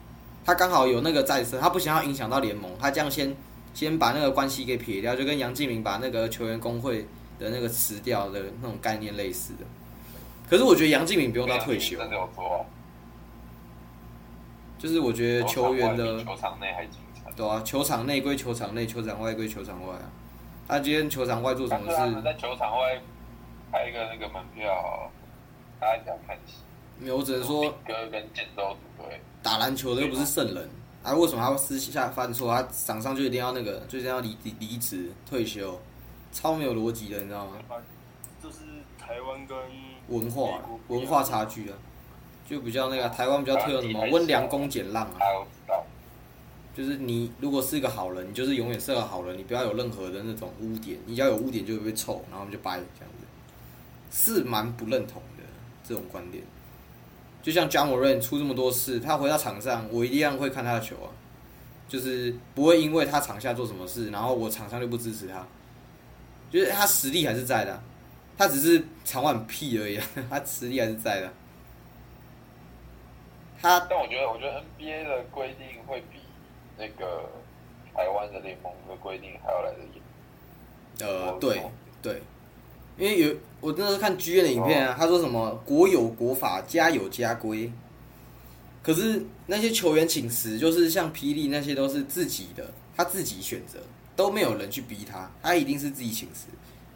[0.45, 3.35] 他刚好有那个在身，他不想要影响到联盟，他这样先
[3.73, 7.07] 先把那个关系给撇掉，就跟杨敬明把那个球员工会
[7.39, 9.65] 的那个辞掉的那种概念类似的。
[10.49, 12.65] 可是我觉得杨敬明不用到退休，真的有做啊，
[14.77, 17.31] 就是我觉得球员的球场内还精彩。
[17.31, 20.11] 对啊，球场内归球场内，球场外归球场外啊。
[20.67, 22.21] 他今天球场外做什么事？
[22.21, 23.01] 在球场外
[23.71, 25.09] 开一个那个门票，
[25.79, 26.57] 大家想看戏。
[26.99, 30.69] 没有，我只能说哥跟建州组队，打篮球的又不是圣人
[31.03, 32.53] 啊，为什么他会私下犯错？
[32.53, 35.79] 他场上就一定要那个，就一定要离离离职退休，
[36.31, 37.53] 超没有逻辑的，你知道吗？
[38.41, 38.57] 就是
[38.99, 39.57] 台湾跟
[40.09, 41.77] 文化文化差距啊，
[42.47, 45.17] 就比较那个台湾比较特有什么温良恭俭让啊。
[46.73, 53.25] 就是你如果是个好人，你就是永远是个好人，你不要有任何的那种污点，你只要有污点就会被臭，然后我们就掰这样子，
[54.09, 55.43] 是蛮不认同的
[55.83, 56.41] 这种观点。
[57.41, 61.09] 就像 John Moran 出这么多事，他回到场上，我一样会看他的球啊，
[61.87, 65.45] 就是不会因为他场下做什么事，然后我场上就不支持他，
[66.51, 67.81] 就是他实力还是在的，
[68.37, 71.31] 他只是场外很屁而已啊， 他实力还是在的。
[73.61, 76.19] 他但我觉得，我觉得 NBA 的规定会比
[76.77, 77.29] 那个
[77.93, 81.07] 台湾的联盟的规定还要来的严。
[81.07, 81.61] 呃，对
[82.01, 82.21] 对，
[82.97, 87.71] 因为有我真的是看剧院的影片啊，他说什么国有国法，家有家规。
[88.83, 93.79] 可是那些球员请辞，就是像霹雳那些都是自己的，他自己选择，
[94.15, 96.47] 都没有人去逼他，他一定是自己请辞。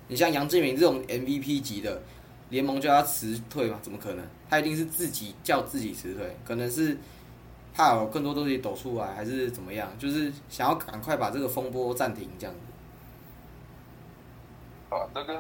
[0.08, 2.02] 你像杨建明这种 MVP 级的，
[2.50, 3.80] 联盟叫他辞退吗？
[3.82, 4.26] 怎么可能？
[4.50, 6.98] 他一定是自己叫自己辞退，可能是
[7.74, 9.91] 怕有更多东西抖出来，还是怎么样？
[10.00, 12.62] 就是想要赶快把这个风波暂停这样子。
[14.96, 15.36] 啊，这跟，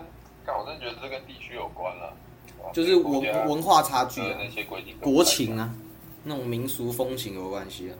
[0.45, 2.13] 但我真的觉得这跟地区有关了，
[2.73, 5.73] 就是文文化差距啊，那些规定，国情啊，
[6.23, 7.93] 那种民俗风情有关系啊。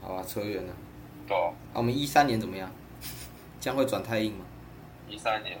[0.00, 0.72] 好吧，扯远了。
[1.26, 1.36] 对。
[1.36, 2.70] 啊，我们一三年怎么样？
[3.60, 4.44] 将会转太硬吗？
[5.08, 5.58] 一三年。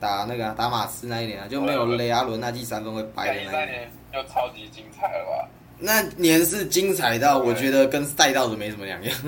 [0.00, 3.66] 打那个打马刺那一年啊，就没有雷阿伦那记三分会白的那一年。
[3.66, 5.48] 年又超级精彩了吧？
[5.78, 9.14] 那年是精彩到我觉得跟赛道的没什么两样。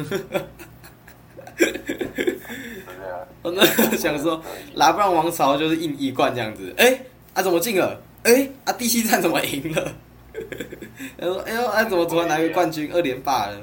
[3.43, 3.65] 我那
[3.97, 4.43] 想说，
[4.75, 6.75] 拉布朗王朝就是一一冠这样子。
[6.79, 6.99] 哎，
[7.35, 8.01] 啊怎么进了？
[8.25, 9.93] 哎，啊第七站怎么赢了？
[11.19, 13.57] 他说：“哎呦，啊怎么突然拿个冠军二连霸了？”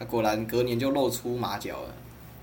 [0.00, 1.94] 啊果然隔年就露出马脚了，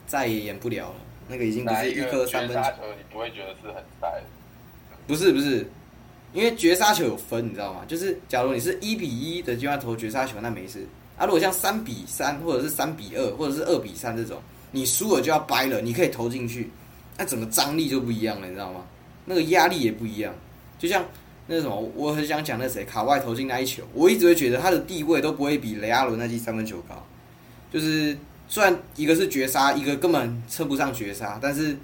[0.05, 0.95] 再也演不了了。
[1.27, 4.21] 那个已经不是一颗三分球，你不会觉得是很赛？
[5.07, 5.65] 不是不是，
[6.33, 7.81] 因为绝杀球有分，你知道吗？
[7.87, 10.85] 就是假如你是一比一的就要投绝杀球，那没事。
[11.17, 16.69] 啊，如果像三比三或者是三比二或者是二比三这种，你输了就要掰了，你可以投进去，
[17.17, 18.81] 那整个张力就不一样了，你知道吗？
[19.25, 20.33] 那个压力也不一样。
[20.77, 21.03] 就像
[21.47, 27.05] 那什么，我很想讲那谁卡外投进那一球，我一直会觉得他的地位都不会比雷阿伦那记三分球高，
[27.71, 28.17] 就是。
[28.51, 31.77] 虽然一个是绝杀，一个根本称不上绝杀，但是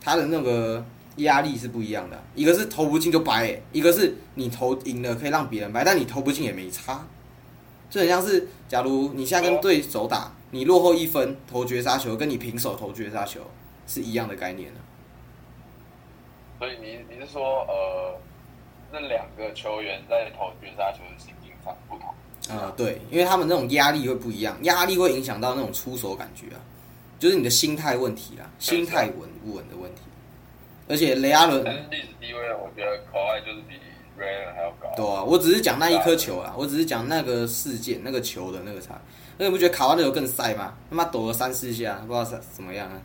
[0.00, 0.86] 他的那个
[1.16, 2.22] 压力是不一样的。
[2.36, 7.04] 一个是投不进就掰，一个是你投赢了可以让别人掰，但你投不进也没差。
[7.90, 13.40] 就很像是，假如你现在跟对手打，你落后一分投绝杀球，跟你平手投绝杀球
[13.86, 14.80] 是一样的概念的。
[16.58, 18.14] 所以你你是说，呃，
[18.92, 22.14] 那两个球员在投绝杀球的情境上不同？
[22.50, 26.60] 呃，对，因为他们那种压力会不一样，压力会影响到那种出手感觉啊，
[27.18, 30.02] 就是你的心态问题啦，心态稳不稳的问题。
[30.86, 33.76] 而且雷阿伦，但是历史地位，我觉得口爱就是比
[34.18, 34.94] 雷阿伦还要高。
[34.94, 39.00] 对啊，我只是讲那一颗球啊，我只是讲那个事件，那个球的那个差。
[39.38, 40.74] 那你不觉得卡瓦那球更晒吗？
[40.90, 43.00] 他妈躲了三四下，不知道是怎么样啊。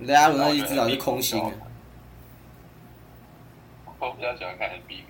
[0.00, 1.52] 雷阿伦那一至少是空心的。
[3.98, 5.04] 我比较喜欢看 NBA。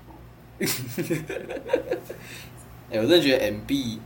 [2.90, 4.00] 哎， 我真的觉得 M B，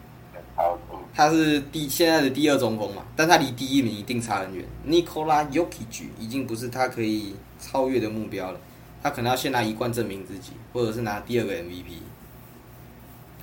[1.14, 4.64] 他是第现在的第二中锋嘛，但他离第一名一定差很远。
[4.87, 8.59] Nikola Jokic 已经不是他可以超越的目标了，
[9.03, 11.85] 他可能要先拿一冠证明自己，或者是拿第二个 MVP。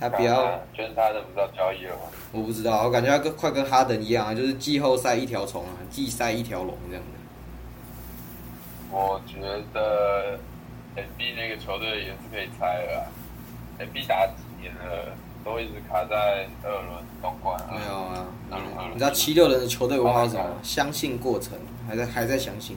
[0.00, 2.02] 他不要，全他的不知道交易了吗？
[2.32, 8.96] 我不知道，我感觉他跟快跟哈登一样啊，就是季后赛一条虫啊，季赛一条龙这样的。
[8.96, 9.40] 我觉
[9.72, 10.38] 得。
[10.96, 13.06] N B 那个球队也是可以猜的
[13.78, 17.56] ，N B 打几年了，都一直卡在二轮东冠。
[17.70, 18.26] 没有啊，
[18.92, 20.44] 你知道七六人的球队文化是什么？
[20.60, 22.76] 相信过程，还在还在相信。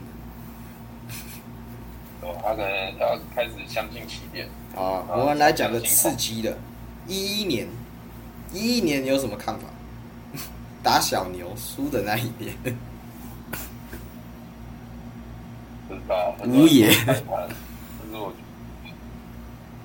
[2.21, 4.45] 哦，他可能要开始相信起点。
[4.75, 6.55] 啊，我们来讲个刺激的，
[7.11, 7.67] 一一年，
[8.53, 9.67] 一一年你有什么看法？
[10.81, 12.55] 打小牛输的那一年。
[15.89, 16.33] 不 知道。
[16.45, 16.89] 无言。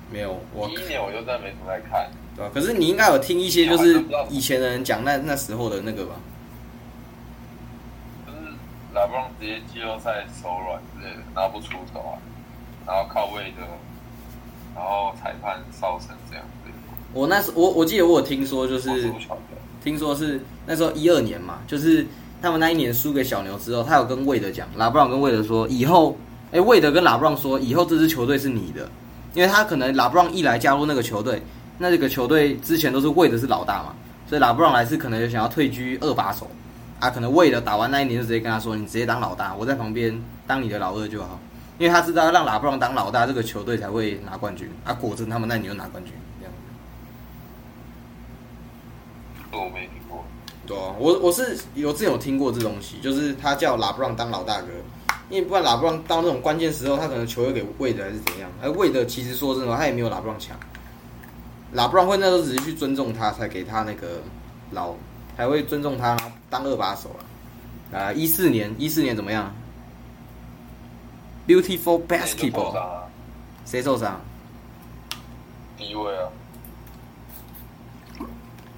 [0.09, 2.49] 没有，我一一年我就真的没什么在看，对吧？
[2.53, 6.15] 可是你应该有听一些，就是以前的人讲那那时候的那个吧。
[8.25, 8.39] 就是
[8.93, 12.15] 拉布朗直接季后赛手软之类的，拿不出手啊，
[12.87, 13.67] 然后靠位的，
[14.73, 16.71] 然后裁判烧成这样子。
[17.13, 19.11] 我那时我我记得我有听说，就是
[19.83, 22.05] 听说是那时候一二年嘛，就是
[22.41, 26.17] 他们那一年输给小牛之后，他有跟魏德讲，拉布朗跟魏德说，以后，
[26.51, 28.89] 哎，魏德跟拉布朗说，以后这支球队是你的。
[29.33, 31.39] 因为他可能拉布朗一来加入那个球队，
[31.77, 33.93] 那这个球队之前都是魏德是老大嘛，
[34.27, 36.49] 所以拉布朗来是可能想要退居二把手，
[36.99, 41.39] 啊，可能为了打完那一年就直接跟他说，你直接当老大，我在旁边当你的老二就好，
[41.77, 46.13] 因为他知道让拉布朗当老大，这个球队才会拿冠军，啊，果真他们那年就拿冠军
[49.57, 49.63] 这。
[49.63, 50.23] 我没听过。
[50.65, 54.67] 对啊，我我是有之前有听过这东西，就是他叫拉布朗当老大哥，
[55.29, 60.57] 因为不然拉布朗到那种关键时候，他可能球又给魏德还是怎样，而魏德其实说真的，他也没有拉布朗强，
[61.71, 64.21] 拉布朗会那时候只是去尊重他，才给他那个
[64.71, 64.93] 老，
[65.37, 66.17] 还会尊重他，
[66.49, 67.97] 当二把手了。
[67.97, 69.55] 啊，一四年一四年怎么样
[71.47, 72.75] ？Beautiful basketball，
[73.65, 74.19] 谁受伤？
[75.77, 76.27] 第一位啊。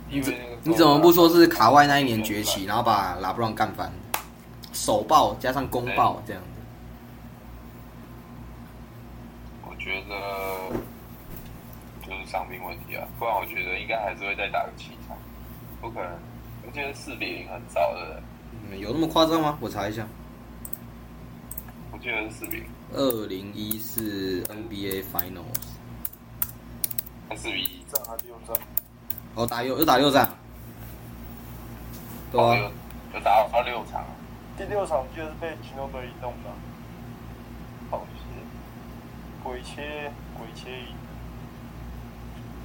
[0.09, 3.91] 你怎因为你怎么不说是卡外那一年崛起，然后把拉布朗干翻，
[4.73, 6.47] 手爆加上攻爆这样子？
[9.63, 10.15] 我觉得
[12.05, 15.15] 就是伤病问题啊，不然我觉得应该还是会再打个七场，
[15.79, 16.11] 不可能。
[16.65, 18.21] 我记得四比零很早的，
[18.69, 19.57] 嗯有那么夸张吗？
[19.61, 20.05] 我查一下，
[21.91, 25.63] 我记得是四比零，二零一四 NBA Finals，
[27.29, 27.79] 还四比一。
[27.91, 28.55] 战还六战，
[29.39, 30.29] 哦，打六又打六战，
[32.29, 32.63] 对哦啊，有
[33.13, 34.03] 有打到六场，
[34.57, 36.49] 第六场就是被吉诺贝移动的，
[37.89, 38.25] 好些。
[39.41, 40.87] 鬼切鬼切赢，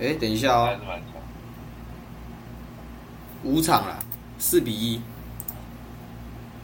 [0.00, 1.22] 哎，等一下哦，还是蛮强。
[3.44, 3.96] 五场了，
[4.40, 5.00] 四比一，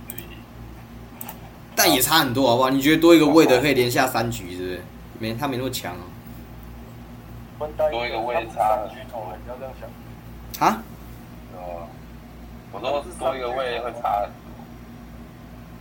[0.08, 0.26] 四比一。
[1.76, 2.70] 但也差很多好不好？
[2.70, 4.82] 你觉得多一个位的可以连下三局，是不是？
[5.20, 6.02] 没他没那么强哦。
[7.68, 10.66] 多一个位差三巨头了，你要这样想。
[10.66, 10.82] 啊？
[11.54, 11.58] 呃，
[12.72, 14.34] 我说多一个位会差很多。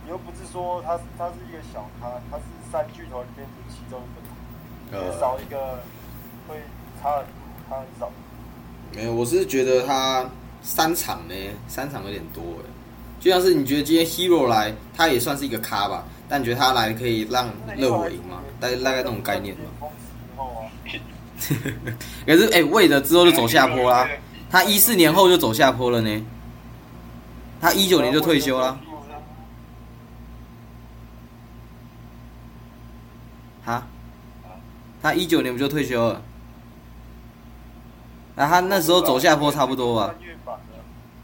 [0.04, 4.00] 你又不是说他他是一个小咖，他是三巨头里面的其中
[4.88, 5.80] 一个，呃，少一个
[6.48, 6.56] 会
[7.02, 7.24] 差很
[7.68, 8.10] 差很少。
[8.94, 10.28] 没有，我是觉得他
[10.62, 11.34] 三场呢，
[11.68, 12.70] 三场有点多哎。
[13.20, 18.40] 就像是你觉得今天 Hero 来，他也算是一个咖吧，但你觉得他来可以让热火赢吗？
[18.58, 19.62] 大概大概那种概念吗？
[21.40, 24.08] 巅峰时候啊，可是哎，魏德之后就走下坡啦。
[24.50, 26.24] 他一四年后就走下坡了呢。
[27.60, 28.78] 他一九年就退休了。
[33.64, 33.86] 哈？
[35.02, 36.22] 他一九年不就退休了？
[38.34, 40.14] 那、他那时候走下坡差不多吧？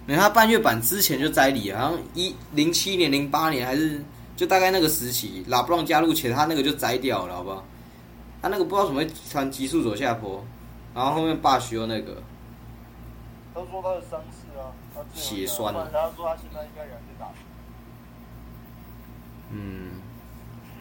[0.07, 4.05] 没有，他半月板之前就摘离，好像一零七年、零八年还是
[4.37, 7.65] 就大概那个时期，拉布朗加入前，他那个就摘掉了，好不好？
[8.47, 10.41] 他那个不知道怎么会传急速走下坡，
[10.95, 12.23] 然后后面霸许又那个，
[13.53, 14.71] 他说他的伤势啊，
[15.13, 17.27] 血栓讲不然他说他现在应该也还在打。
[19.51, 20.01] 嗯，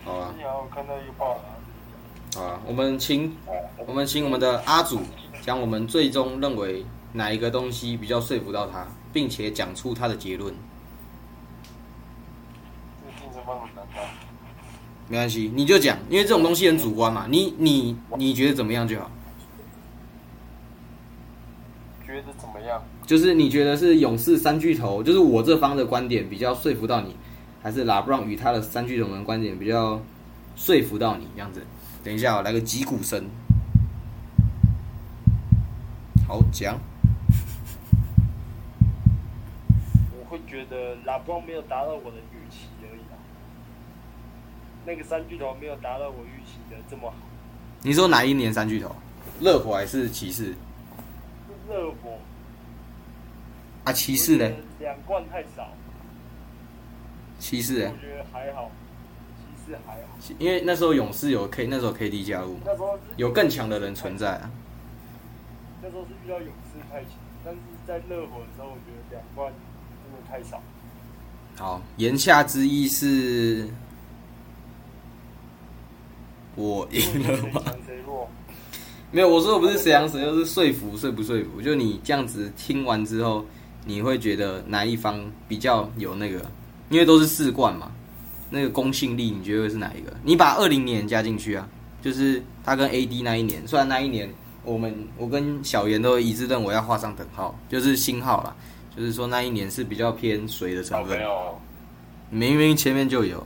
[0.04, 1.40] 好啊之，前我看到一个报
[2.36, 3.36] 道，好啊，我们请
[3.88, 5.02] 我们请我们的阿祖
[5.42, 10.54] 讲我们最终认为哪一个东西比较说服到他，并且讲出他的结论。
[13.02, 14.04] 这个竞争方很难打。
[15.08, 19.12] 没关系，你就讲，因为这种东西很主观嘛，你你你觉得怎么样就好。
[22.06, 22.82] 觉得怎么样？
[23.06, 27.16] 就是你觉得是勇士三巨头，就是我这方的观点比较说服到你，
[27.62, 30.02] 还是拉布朗与他的三巨头们的观点比较
[30.56, 31.28] 说服到你？
[31.36, 31.62] 这样子，
[32.04, 33.24] 等一下、哦、来个击鼓声，
[36.28, 36.80] 好讲。
[40.18, 43.05] 我会觉得拉布朗没有达到我的预期而已啊。
[44.86, 47.16] 那个三巨头没有达到我预期的这么好。
[47.82, 48.96] 你说哪一年三巨头？
[49.42, 50.54] 热火还是骑士？
[51.68, 52.18] 热火
[53.84, 54.50] 啊，骑士呢？？
[54.80, 55.70] 两冠太少，
[57.40, 58.02] 骑士呢我？
[58.02, 58.72] 觉得还好。
[59.66, 64.50] 骑士还好，因为那时候勇士有 K，那时候 KD 加入嘛，那时候有更强的人存在啊。
[65.82, 67.12] 那时候是遇到勇士太强，
[67.44, 69.52] 但是在热火的时候，我觉得两冠
[70.04, 70.62] 真的太少。
[71.58, 73.68] 好，言下之意是，
[76.56, 77.62] 我赢了吗？
[79.12, 81.62] 没有，我说的不是谁强谁就，是说服说不说服。
[81.62, 83.46] 就你这样子听完之后，
[83.86, 86.44] 你会觉得哪一方比较有那个？
[86.90, 87.92] 因为都是四冠嘛，
[88.50, 90.14] 那个公信力，你觉得会是哪一个？
[90.24, 91.66] 你把二零年加进去啊，
[92.02, 94.30] 就是他跟 AD 那一年，虽然那一年
[94.64, 98.54] 我们我跟小严都一致认为要画上等号，就是星号啦，
[98.98, 101.58] 就是说那一年是比较偏谁的成分，友，
[102.30, 103.46] 明明前面就有。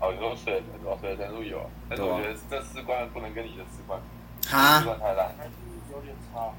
[0.00, 4.00] 哦，你说水的程度，水的程度有，但是我觉得这四罐不能跟你的四罐，
[4.46, 5.28] 哈四，冠太烂。
[5.36, 5.50] 还是
[5.92, 6.52] 有点差。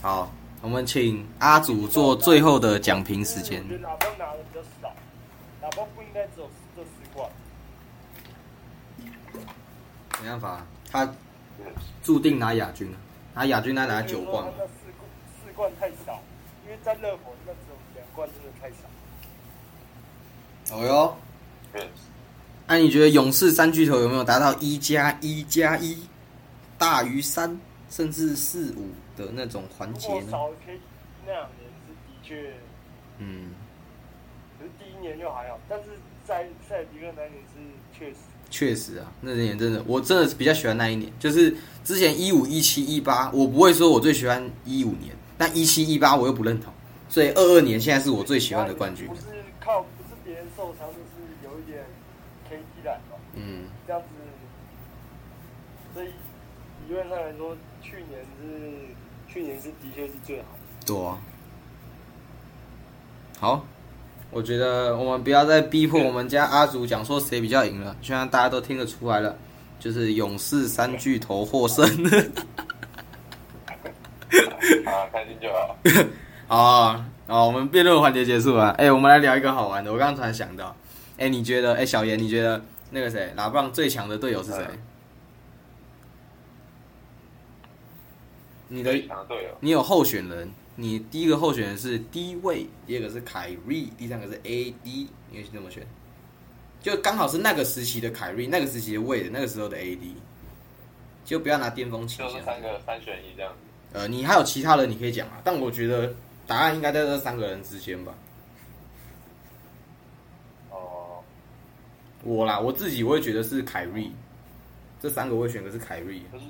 [0.00, 0.30] 好，
[0.62, 3.68] 我们请阿祖做最后的讲评时间我。
[3.68, 4.94] 觉得喇叭拿的比较少，
[5.60, 7.28] 喇叭不应该只有这四冠。
[10.22, 11.12] 没办法，他
[12.02, 12.98] 注定拿亚军了，
[13.34, 15.10] 拿亚军他拿九冠嘛我觉得说他那四冠
[15.44, 16.22] 四冠太少，
[16.64, 18.86] 因为在热火那只有两冠真的太少。
[20.76, 21.16] 哦哟，
[22.66, 25.98] 那、你觉得勇士三巨头有没有达到一加一加一
[26.78, 27.58] 大于三，
[27.90, 30.32] 甚至四五的那种环节呢？
[31.26, 32.52] 那两年是的确，
[33.18, 33.50] 嗯，
[34.58, 35.86] 可是第一年就还好，但是
[36.24, 38.16] 在塞尔迪克那年是确实，
[38.50, 41.54] 确实啊，那年真的，我真的是比较喜欢那一年，就是
[41.84, 46.72] 之前一五、一七、一八，我不会说我最喜欢一五年，但一七、一八我又不认同，
[47.08, 49.14] 所以二二年现在是我最喜欢的冠军不。
[49.16, 49.22] 是
[49.60, 51.82] 靠不是别人受伤，就是有一点
[52.50, 54.06] KD 感嘛，嗯，这样子，
[55.92, 56.06] 所以
[56.86, 60.86] 理论上来说，去年是去年是的确是最好的。
[60.86, 61.18] 对啊。
[63.40, 63.66] 好，
[64.30, 69.36] 我觉得我们不要再逼迫我们家阿祖讲说谁比较赢了，现在大家都听得出来了，
[69.78, 71.84] 就是勇士三巨头获胜。
[74.86, 75.76] 啊，开心就好。
[76.46, 78.70] 好啊，好，我们辩论环节结束了。
[78.72, 79.92] 哎、我们来聊一个好玩的。
[79.92, 80.74] 我刚刚突然想到，
[81.18, 82.62] 哎、你觉得，哎、小严，你觉得
[82.94, 84.64] 那个谁，拉布朗最强的队友是谁？
[84.70, 84.78] 嗯
[88.66, 88.94] 你的
[89.60, 94.74] 你有候选人，你第一个候选人是 D 位，第二个是凯瑞，第三个是 AD，
[95.30, 95.86] 你会这么选？
[96.80, 100.14] 就刚好是那个时期的凯瑞，那个时期的位的，那个时候的 AD，
[101.24, 102.44] 就不要拿巅峰倾向就是。
[102.44, 103.98] 三个三选一这样子。
[103.98, 106.12] 呃，你还有其他人你可以讲啊，但我觉得
[106.46, 108.12] 答案应该在这三个人之间吧。
[110.70, 111.22] 哦，
[112.24, 114.10] 我啦，我自己我会觉得是凯瑞，
[115.00, 116.20] 这三个我会选的是凯瑞。
[116.32, 116.44] 可是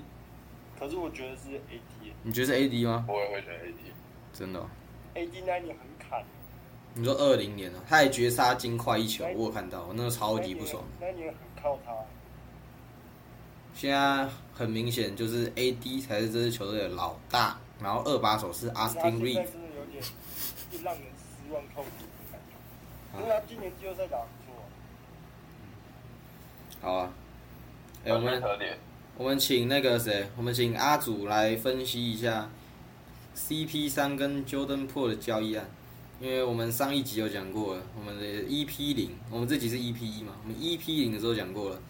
[0.78, 3.04] 可是我觉得是 AD 你觉得是 AD 吗？
[3.08, 3.74] 我也会选 AD。
[4.32, 4.66] 真的哦、
[5.14, 6.24] AD 那一年很砍，
[6.94, 10.82] 你说二零年啊，他还绝杀金块一球，我有看到，我那个超级不爽。
[11.00, 11.92] 那一年很靠他。
[13.74, 19.34] 现在很明显就是 AD 才是这支球队的老大，然后二把手是他 Austin Reeves。
[19.34, 20.02] 真的有点
[20.82, 23.18] 让人失望透顶的感觉。
[23.18, 24.54] 因为他今年季后赛打得不错，
[26.84, 27.10] 好啊，
[28.04, 28.42] 哎、我们，
[29.16, 32.50] 我们请那个谁，我们请阿祖来分析一下
[33.34, 35.66] CP 三跟 Jordan Po 的交易案，
[36.20, 41.80] 因为我们上一集有讲过了，我们的 EP 零，我们这集是 EP 一嘛，我们 EP 零的时候讲过了，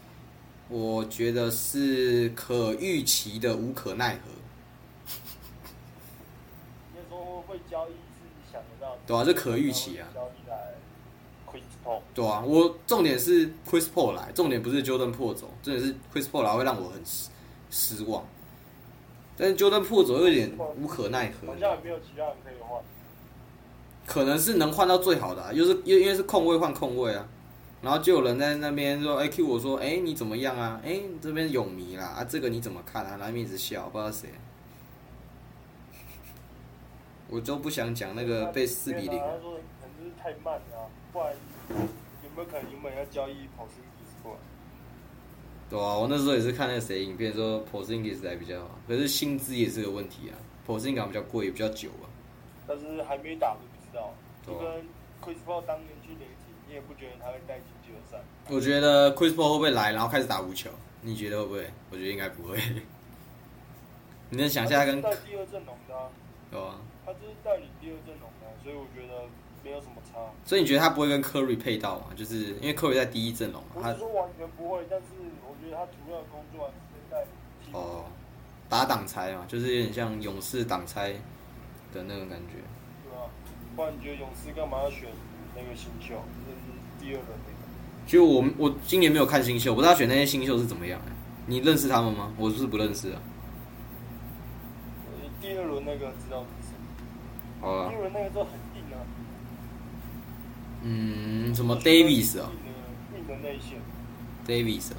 [0.69, 4.31] 我觉得是可预期的无可奈何，
[6.95, 9.01] 那时候会交易是想得到的。
[9.05, 10.07] 对啊这可预期啊
[12.15, 17.29] 对啊，我重点是 Chris Paul 来，重点不是 Jordan Po 走，重点是 Chris Paul 来会让我很失
[17.71, 18.25] 失望，
[19.37, 22.81] 但是 Jordan Po 走又有点无可奈何，好像也没有其他人可以换。
[24.07, 27.27] 可能是能换到最好的、啊，又是又因为是空位换空位啊，
[27.83, 30.81] 然后就有人在那边说，哎、Q 我说，哎、你怎么样啊？
[30.85, 33.17] 哎、这边泳迷啦，啊，这个你怎么看啊？
[33.19, 34.29] 然后一直笑，不知道谁，
[37.29, 41.33] 我就不想讲那个被四比零他，说可能就是太慢了、啊，不然
[41.71, 44.39] 有没有可能原本要交易跑斯基斯过来？
[45.71, 50.37] 对啊，我那时候也是看那个谁影片说 p o z i n g i s 来比较好，可是薪资也是个问题啊
[50.67, 52.07] p o z i n g i s 比较贵，比较久啊，
[52.67, 54.13] 但是还没打都不知道。
[54.47, 54.69] 就跟
[55.23, 58.23] Chris Paul 当年去雷霆，你也不觉得他会带进季后赛。
[58.51, 60.71] 我觉得 Chris Paul 会不会来，然后开始打无球？
[61.01, 61.71] 你觉得会不会？
[61.91, 62.59] 我觉得应该不会。
[64.31, 66.09] 你能想象他跟带第二阵容的、啊，
[66.51, 66.77] 对啊？
[67.07, 69.25] 他就是带领第二阵容的啊、所以我觉得
[69.63, 70.21] 没有什么差。
[70.47, 72.07] 所以你觉得他不会跟 Curry 配到吗？
[72.15, 75.07] 就是因为 Curry 在第一阵容嘛，他不是说完全不会，但是
[75.47, 76.79] 我觉得他主要的工作还是
[77.11, 78.05] 在带哦
[78.69, 81.13] 打挡拆嘛，就是有点像勇士挡拆
[81.93, 82.63] 的那种感觉。
[83.05, 83.27] 对啊、
[83.77, 85.09] 不然你觉得勇士干嘛要选
[85.55, 86.15] 那个新秀？
[86.15, 87.55] 就是第二轮那个。
[88.07, 91.13] 其实我我今年没有看新秀，我不知道选那些新秀是怎么样、欸。
[91.47, 92.33] 你认识他们吗？
[92.39, 93.21] 我是不认识啊。
[95.07, 96.75] 呃第二轮那个知道是谁？
[97.61, 99.01] 好啊第二，轮那个都很硬啊。
[100.87, 102.51] 嗯，什么 Davis 啊、
[103.17, 103.81] 硬的内线
[104.47, 104.97] ，Davis 啊，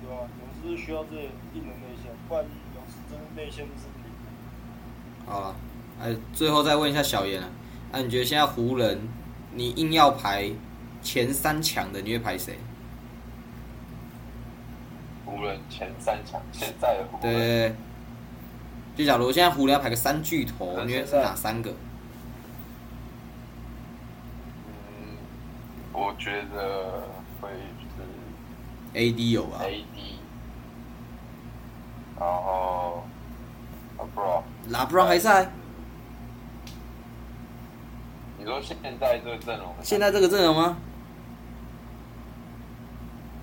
[0.00, 0.16] 对吧、
[0.62, 5.26] 勇士需要这硬的内线，不然勇士真的内线都是零。
[5.26, 5.56] 好了，
[6.00, 7.48] 哎，最后再问一下小严啊，
[7.90, 9.00] 那、你觉得现在湖人，
[9.54, 10.48] 你硬要排
[11.02, 12.56] 前三强的，你会排谁？
[15.26, 17.76] 湖人前三强，现在的湖对对人，
[18.94, 21.74] 对，就假如现在湖人要排个三巨头，嗯你会是哪三个？
[24.88, 25.16] 嗯，
[26.12, 27.08] 我觉得
[27.40, 27.48] 会
[27.78, 28.02] 就是
[28.94, 30.18] AD 有啊，AD，
[32.20, 33.02] 然后
[33.98, 35.50] 拉 Bro，拉布朗还在，
[38.38, 40.76] 你说现在这个阵容，现在这个阵容吗？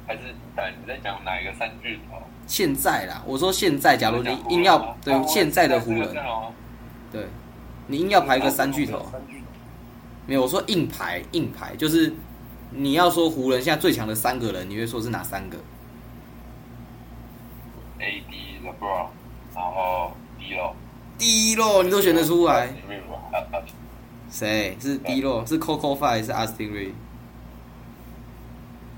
[0.05, 0.21] 还是
[0.55, 2.21] 等你在讲哪一个三巨头？
[2.45, 6.15] 现在啦，我说现在，假如你硬要对哦现在的湖人，
[7.11, 7.25] 对，
[7.87, 9.03] 你硬要排一个三巨头，
[10.27, 12.13] 没有，我说硬排硬排，就是
[12.71, 15.57] 你要说湖人现在最强的三个人，你会说是哪三个
[17.99, 19.07] ？AD、LeBron，
[19.55, 20.75] 然后 D 咯，
[21.17, 22.73] 低落你都选得出来
[24.29, 25.43] 谁是低落？
[25.45, 26.93] 是 Coco Five 还是 Austin Reed？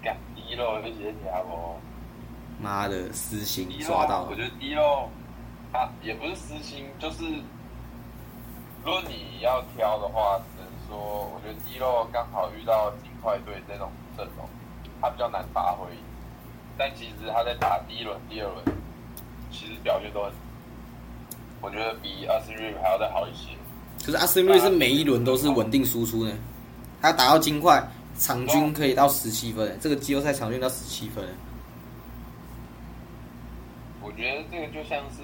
[0.03, 1.77] 干低肉那些家伙，
[2.61, 5.09] 妈的，私心抓到我觉得低肉，
[5.71, 7.23] 他也不是私心，就是
[8.83, 12.91] 如果你要挑的话，只能说我觉得低肉刚好遇到
[13.21, 14.49] 金块队这种阵容，
[14.99, 15.85] 他比较难发挥。
[16.77, 18.63] 但其实他在打第一轮、第二轮，
[19.51, 20.31] 其实表现都很，
[21.61, 23.49] 我觉得比阿斯瑞还要再好一些。
[24.03, 26.33] 可是 Austin Reed 是每一轮都是稳定输出呢，
[26.99, 31.23] 他打到金块，场均可以到十七分，这个季后赛场均到十七分。
[34.01, 35.21] 我觉得这个就像是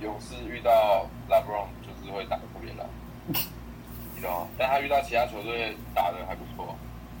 [0.00, 2.86] 勇士遇到 LeBron，就是会打的特别烂，
[3.26, 4.46] 你知道吗？
[4.56, 6.74] 但他遇到其他球队打的还不错，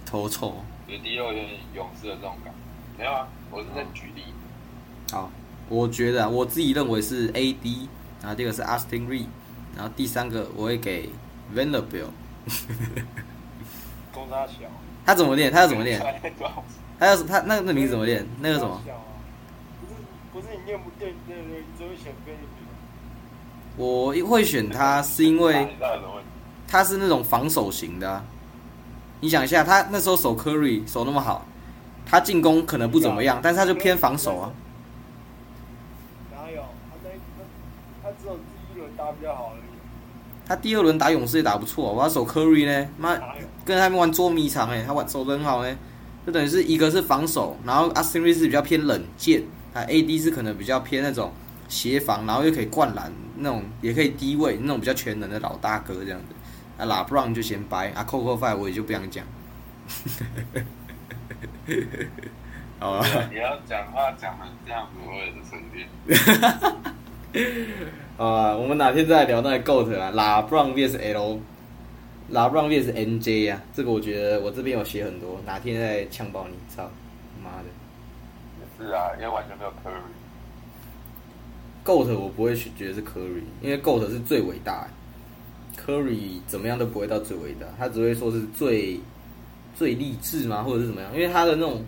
[0.04, 0.48] 头臭。
[0.48, 2.58] 我觉得第六有点勇士的这种感觉。
[2.98, 4.22] 没有啊，我是在举例。
[5.10, 5.30] 好，
[5.68, 7.88] 我觉得啊，我自己认为是 AD，
[8.20, 9.26] 然后第二个是 Austin Reed，
[9.76, 11.10] 然后第三个我会给
[11.52, 13.02] v e n d e r b i l t。
[14.12, 14.68] 公差小，
[15.04, 15.50] 他怎么练？
[15.50, 15.98] 他要怎么练？
[17.00, 18.24] 他要他那那名字怎么练？
[18.40, 18.80] 那个什么？
[19.80, 19.94] 不是
[20.32, 22.38] 不是你念不对对对，你只会选跟你
[23.76, 25.76] 我会选他是因为？
[26.68, 28.24] 他是那种防守型的、啊。
[29.24, 31.46] 你想一下，他那时候守 Curry 守那么好，
[32.04, 34.52] 他进攻可能不怎么样，但是他就偏防守啊。
[36.30, 36.60] 哪有？
[36.90, 37.42] 他在他
[38.02, 39.62] 他只有第一轮打比较好而已，
[40.46, 43.18] 他第二轮打勇士也打不错，我要守 Curry 呢，妈？
[43.64, 45.74] 跟他们玩捉迷藏哎、他玩守得很好呢，
[46.26, 51.32] 就等于是一个是防守，然后 Austin Reeves 是比较偏冷箭，啊 AD 是可能比较偏那种
[51.70, 56.26] 协防，然后又可以灌篮那种，也可以低位那种比较全能的老大哥这样子。
[56.78, 59.24] 啊拉布朗就先掰，啊 Coco Five 我也就不想讲。
[62.78, 65.86] 好啊，你要讲话讲成这样子，我也是生气。
[68.16, 71.40] 好啊，我们哪天再来聊那个 GOAT 啊，拉布朗 vs L，
[72.30, 76.90] 拉布朗 vs NJ 啊，这个我觉得我这边有写很多，哪天再呛爆你，操，
[77.42, 77.64] 妈的
[78.60, 80.12] 也是啊，因为完全没有 Curry。
[81.84, 84.86] ，GOAT 我不会去觉得是 Curry，因为 GOAT 是最伟大
[85.84, 89.00] ，Curry 怎么样都不会到最伟大，他只会说是最
[89.76, 91.84] 最励志嘛，或者是怎么样，因为他的那种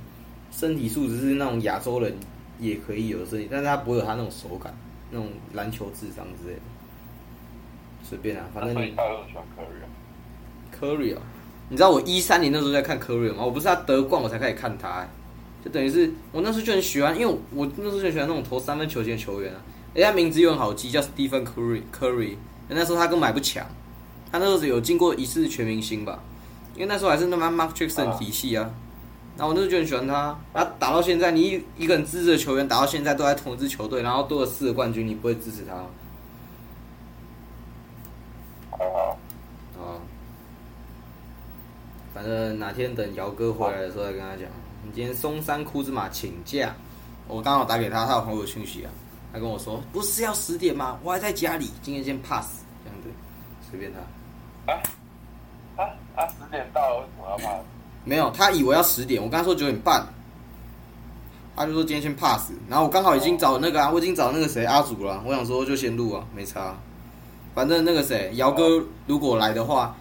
[0.51, 2.15] 身体素质是那种亚洲人
[2.59, 4.75] 也可以有的身体，但是他不会有他那种手感，
[5.11, 6.61] 那种篮球智商之类的，
[8.03, 8.91] 随便啊，反正你。
[8.91, 9.45] 大家都很喜欢
[10.79, 11.23] Curry 啊。
[11.69, 13.45] 你知道我一三年那时候在看 Curry 吗？
[13.45, 15.09] 我不是他得冠我才开始看他、欸，
[15.65, 19.61] 就等于是我那时候就很喜欢，因为我那时候就很喜欢那种投三分球型的球员啊，
[19.93, 22.37] 人家名字又很好记，叫 Stephen Curry Curry，
[22.69, 23.67] 那时候他根本买不强，
[24.39, 26.19] 他那时候有进过一次全明星吧，
[26.75, 28.71] 因为那时候还是那么 Mark Jackson 体系啊，
[29.37, 35.87] 然后我那时候就很喜欢他，他打到现在，你一一个人支持的球员打到现在都在同一支球队，然后多了四个冠军，你不会支持他吗？
[38.73, 39.19] 还好，
[39.79, 40.01] 哦，
[42.13, 44.41] 反正哪天等姚哥回来的时候再跟他讲。
[44.85, 46.75] 你今天松山库兹马请假，
[47.27, 48.93] 我刚好打给他，他有回我讯息啊，
[49.33, 50.99] 他跟我说不是要十点吗？
[51.03, 53.09] 我还在家里，今天先 pass 这样子，
[53.71, 53.99] 随便他。
[54.67, 54.75] 啊
[55.77, 55.85] 啊
[56.17, 56.27] 啊！
[56.29, 57.57] 十点到了，为什么要怕？
[58.05, 60.07] 没有，他以为要十点，我跟他说九点半，
[61.55, 66.77] 他就说今天先 pass，然后我刚好已经找那个啊，我已经找那个谁阿祖了，我想说就先录啊，没差。
[67.55, 69.97] 反正那个谁姚哥如果来的话，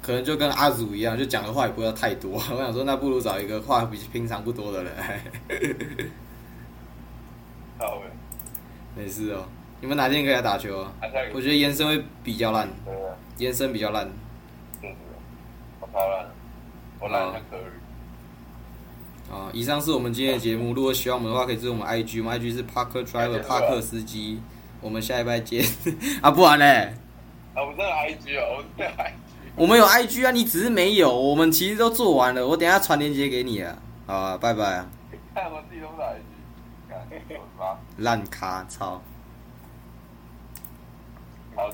[0.00, 2.32] 可能就跟阿祖一样，就讲的话也不要太多。
[2.50, 4.92] 我想说，那不如找一个话比平常不多的人。
[7.78, 8.04] 好呗，
[8.96, 9.44] 没事哦，
[9.84, 10.90] 你们哪天可以来打球啊？
[11.34, 14.10] 我觉得延伸会比较烂，对啊，延伸比较烂。
[15.78, 16.30] 我超烂的，
[17.00, 19.30] 我烂像 Curry。
[19.30, 20.72] 啊，以上是我们今天的节目。
[20.72, 24.40] 如果喜欢我们的话，可以支持我们 IG，我们 IG 是 Parker Driver 帕克司机。
[24.80, 25.62] 我们下一拜见
[26.22, 26.30] 啊！
[26.30, 26.94] 不然嘞，
[27.54, 29.12] 啊，我们这有 IG 哦，我们这有 IG。
[29.54, 31.14] 我们有 IG 啊，你只是没有。
[31.14, 33.76] 我们其实都做完了，我等一下传链接给你啊。
[34.06, 34.86] 好啊，拜拜啊，
[35.34, 37.78] 看我自己都是 IG，看我妈。
[37.98, 39.02] 烂咖，操！